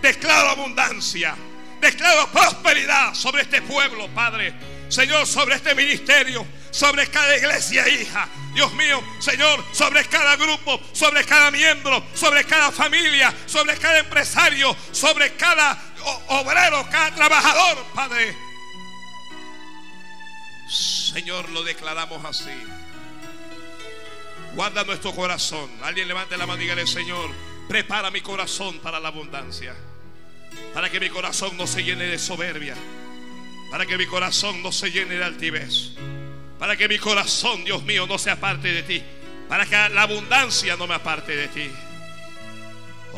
[0.00, 1.34] Declaro abundancia.
[1.80, 4.54] Declaro prosperidad sobre este pueblo, Padre.
[4.88, 8.28] Señor, sobre este ministerio, sobre cada iglesia hija.
[8.54, 14.76] Dios mío, Señor, sobre cada grupo, sobre cada miembro, sobre cada familia, sobre cada empresario,
[14.92, 15.76] sobre cada
[16.28, 18.36] obrero, cada trabajador, Padre.
[20.68, 22.50] Señor, lo declaramos así.
[24.54, 25.70] Guarda nuestro corazón.
[25.82, 27.30] Alguien levante la mano y Señor,
[27.68, 29.74] prepara mi corazón para la abundancia.
[30.72, 32.74] Para que mi corazón no se llene de soberbia.
[33.70, 35.92] Para que mi corazón no se llene de altivez.
[36.58, 39.02] Para que mi corazón, Dios mío, no se aparte de ti.
[39.48, 41.70] Para que la abundancia no me aparte de ti.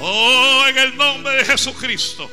[0.00, 2.30] Oh, en el nombre de Jesucristo.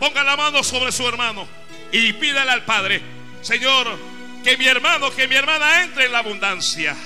[0.00, 1.46] Ponga la mano sobre su hermano
[1.92, 3.02] y pídale al Padre,
[3.42, 3.98] Señor,
[4.42, 6.96] que mi hermano, que mi hermana entre en la abundancia.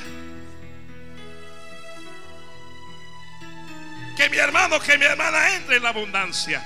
[4.16, 6.64] Que mi hermano, que mi hermana entre en la abundancia.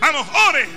[0.00, 0.68] Vamos, ore.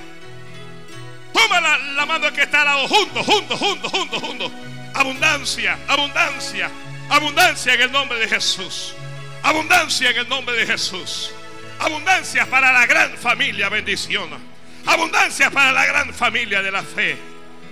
[1.34, 4.52] Toma la, mano que está al lado, juntos, juntos, juntos, juntos, juntos.
[4.94, 6.72] Abundancia, abundancia,
[7.10, 8.96] abundancia en el nombre de Jesús.
[9.42, 11.32] Abundancia en el nombre de Jesús.
[11.80, 14.53] Abundancia para la gran familia, bendición.
[14.86, 17.18] Abundancia para la gran familia de la fe.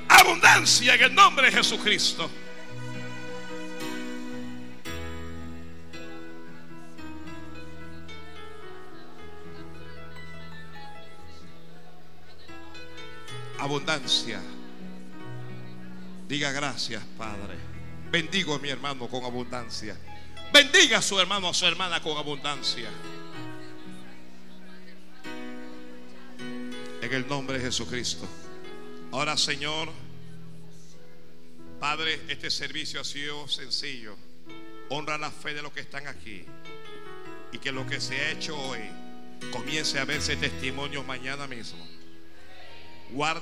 [0.07, 2.29] Abundancia en el nombre de Jesucristo.
[13.59, 14.41] Abundancia.
[16.27, 17.57] Diga gracias, Padre.
[18.09, 19.95] Bendigo a mi hermano con abundancia.
[20.51, 22.89] Bendiga a su hermano, a su hermana con abundancia.
[27.11, 28.25] El nombre de Jesucristo.
[29.11, 29.89] Ahora, Señor,
[31.77, 34.15] Padre, este servicio ha sido sencillo.
[34.87, 36.45] Honra la fe de los que están aquí.
[37.51, 38.79] Y que lo que se ha hecho hoy
[39.51, 41.85] comience a verse testimonio mañana mismo.
[43.09, 43.39] Guarda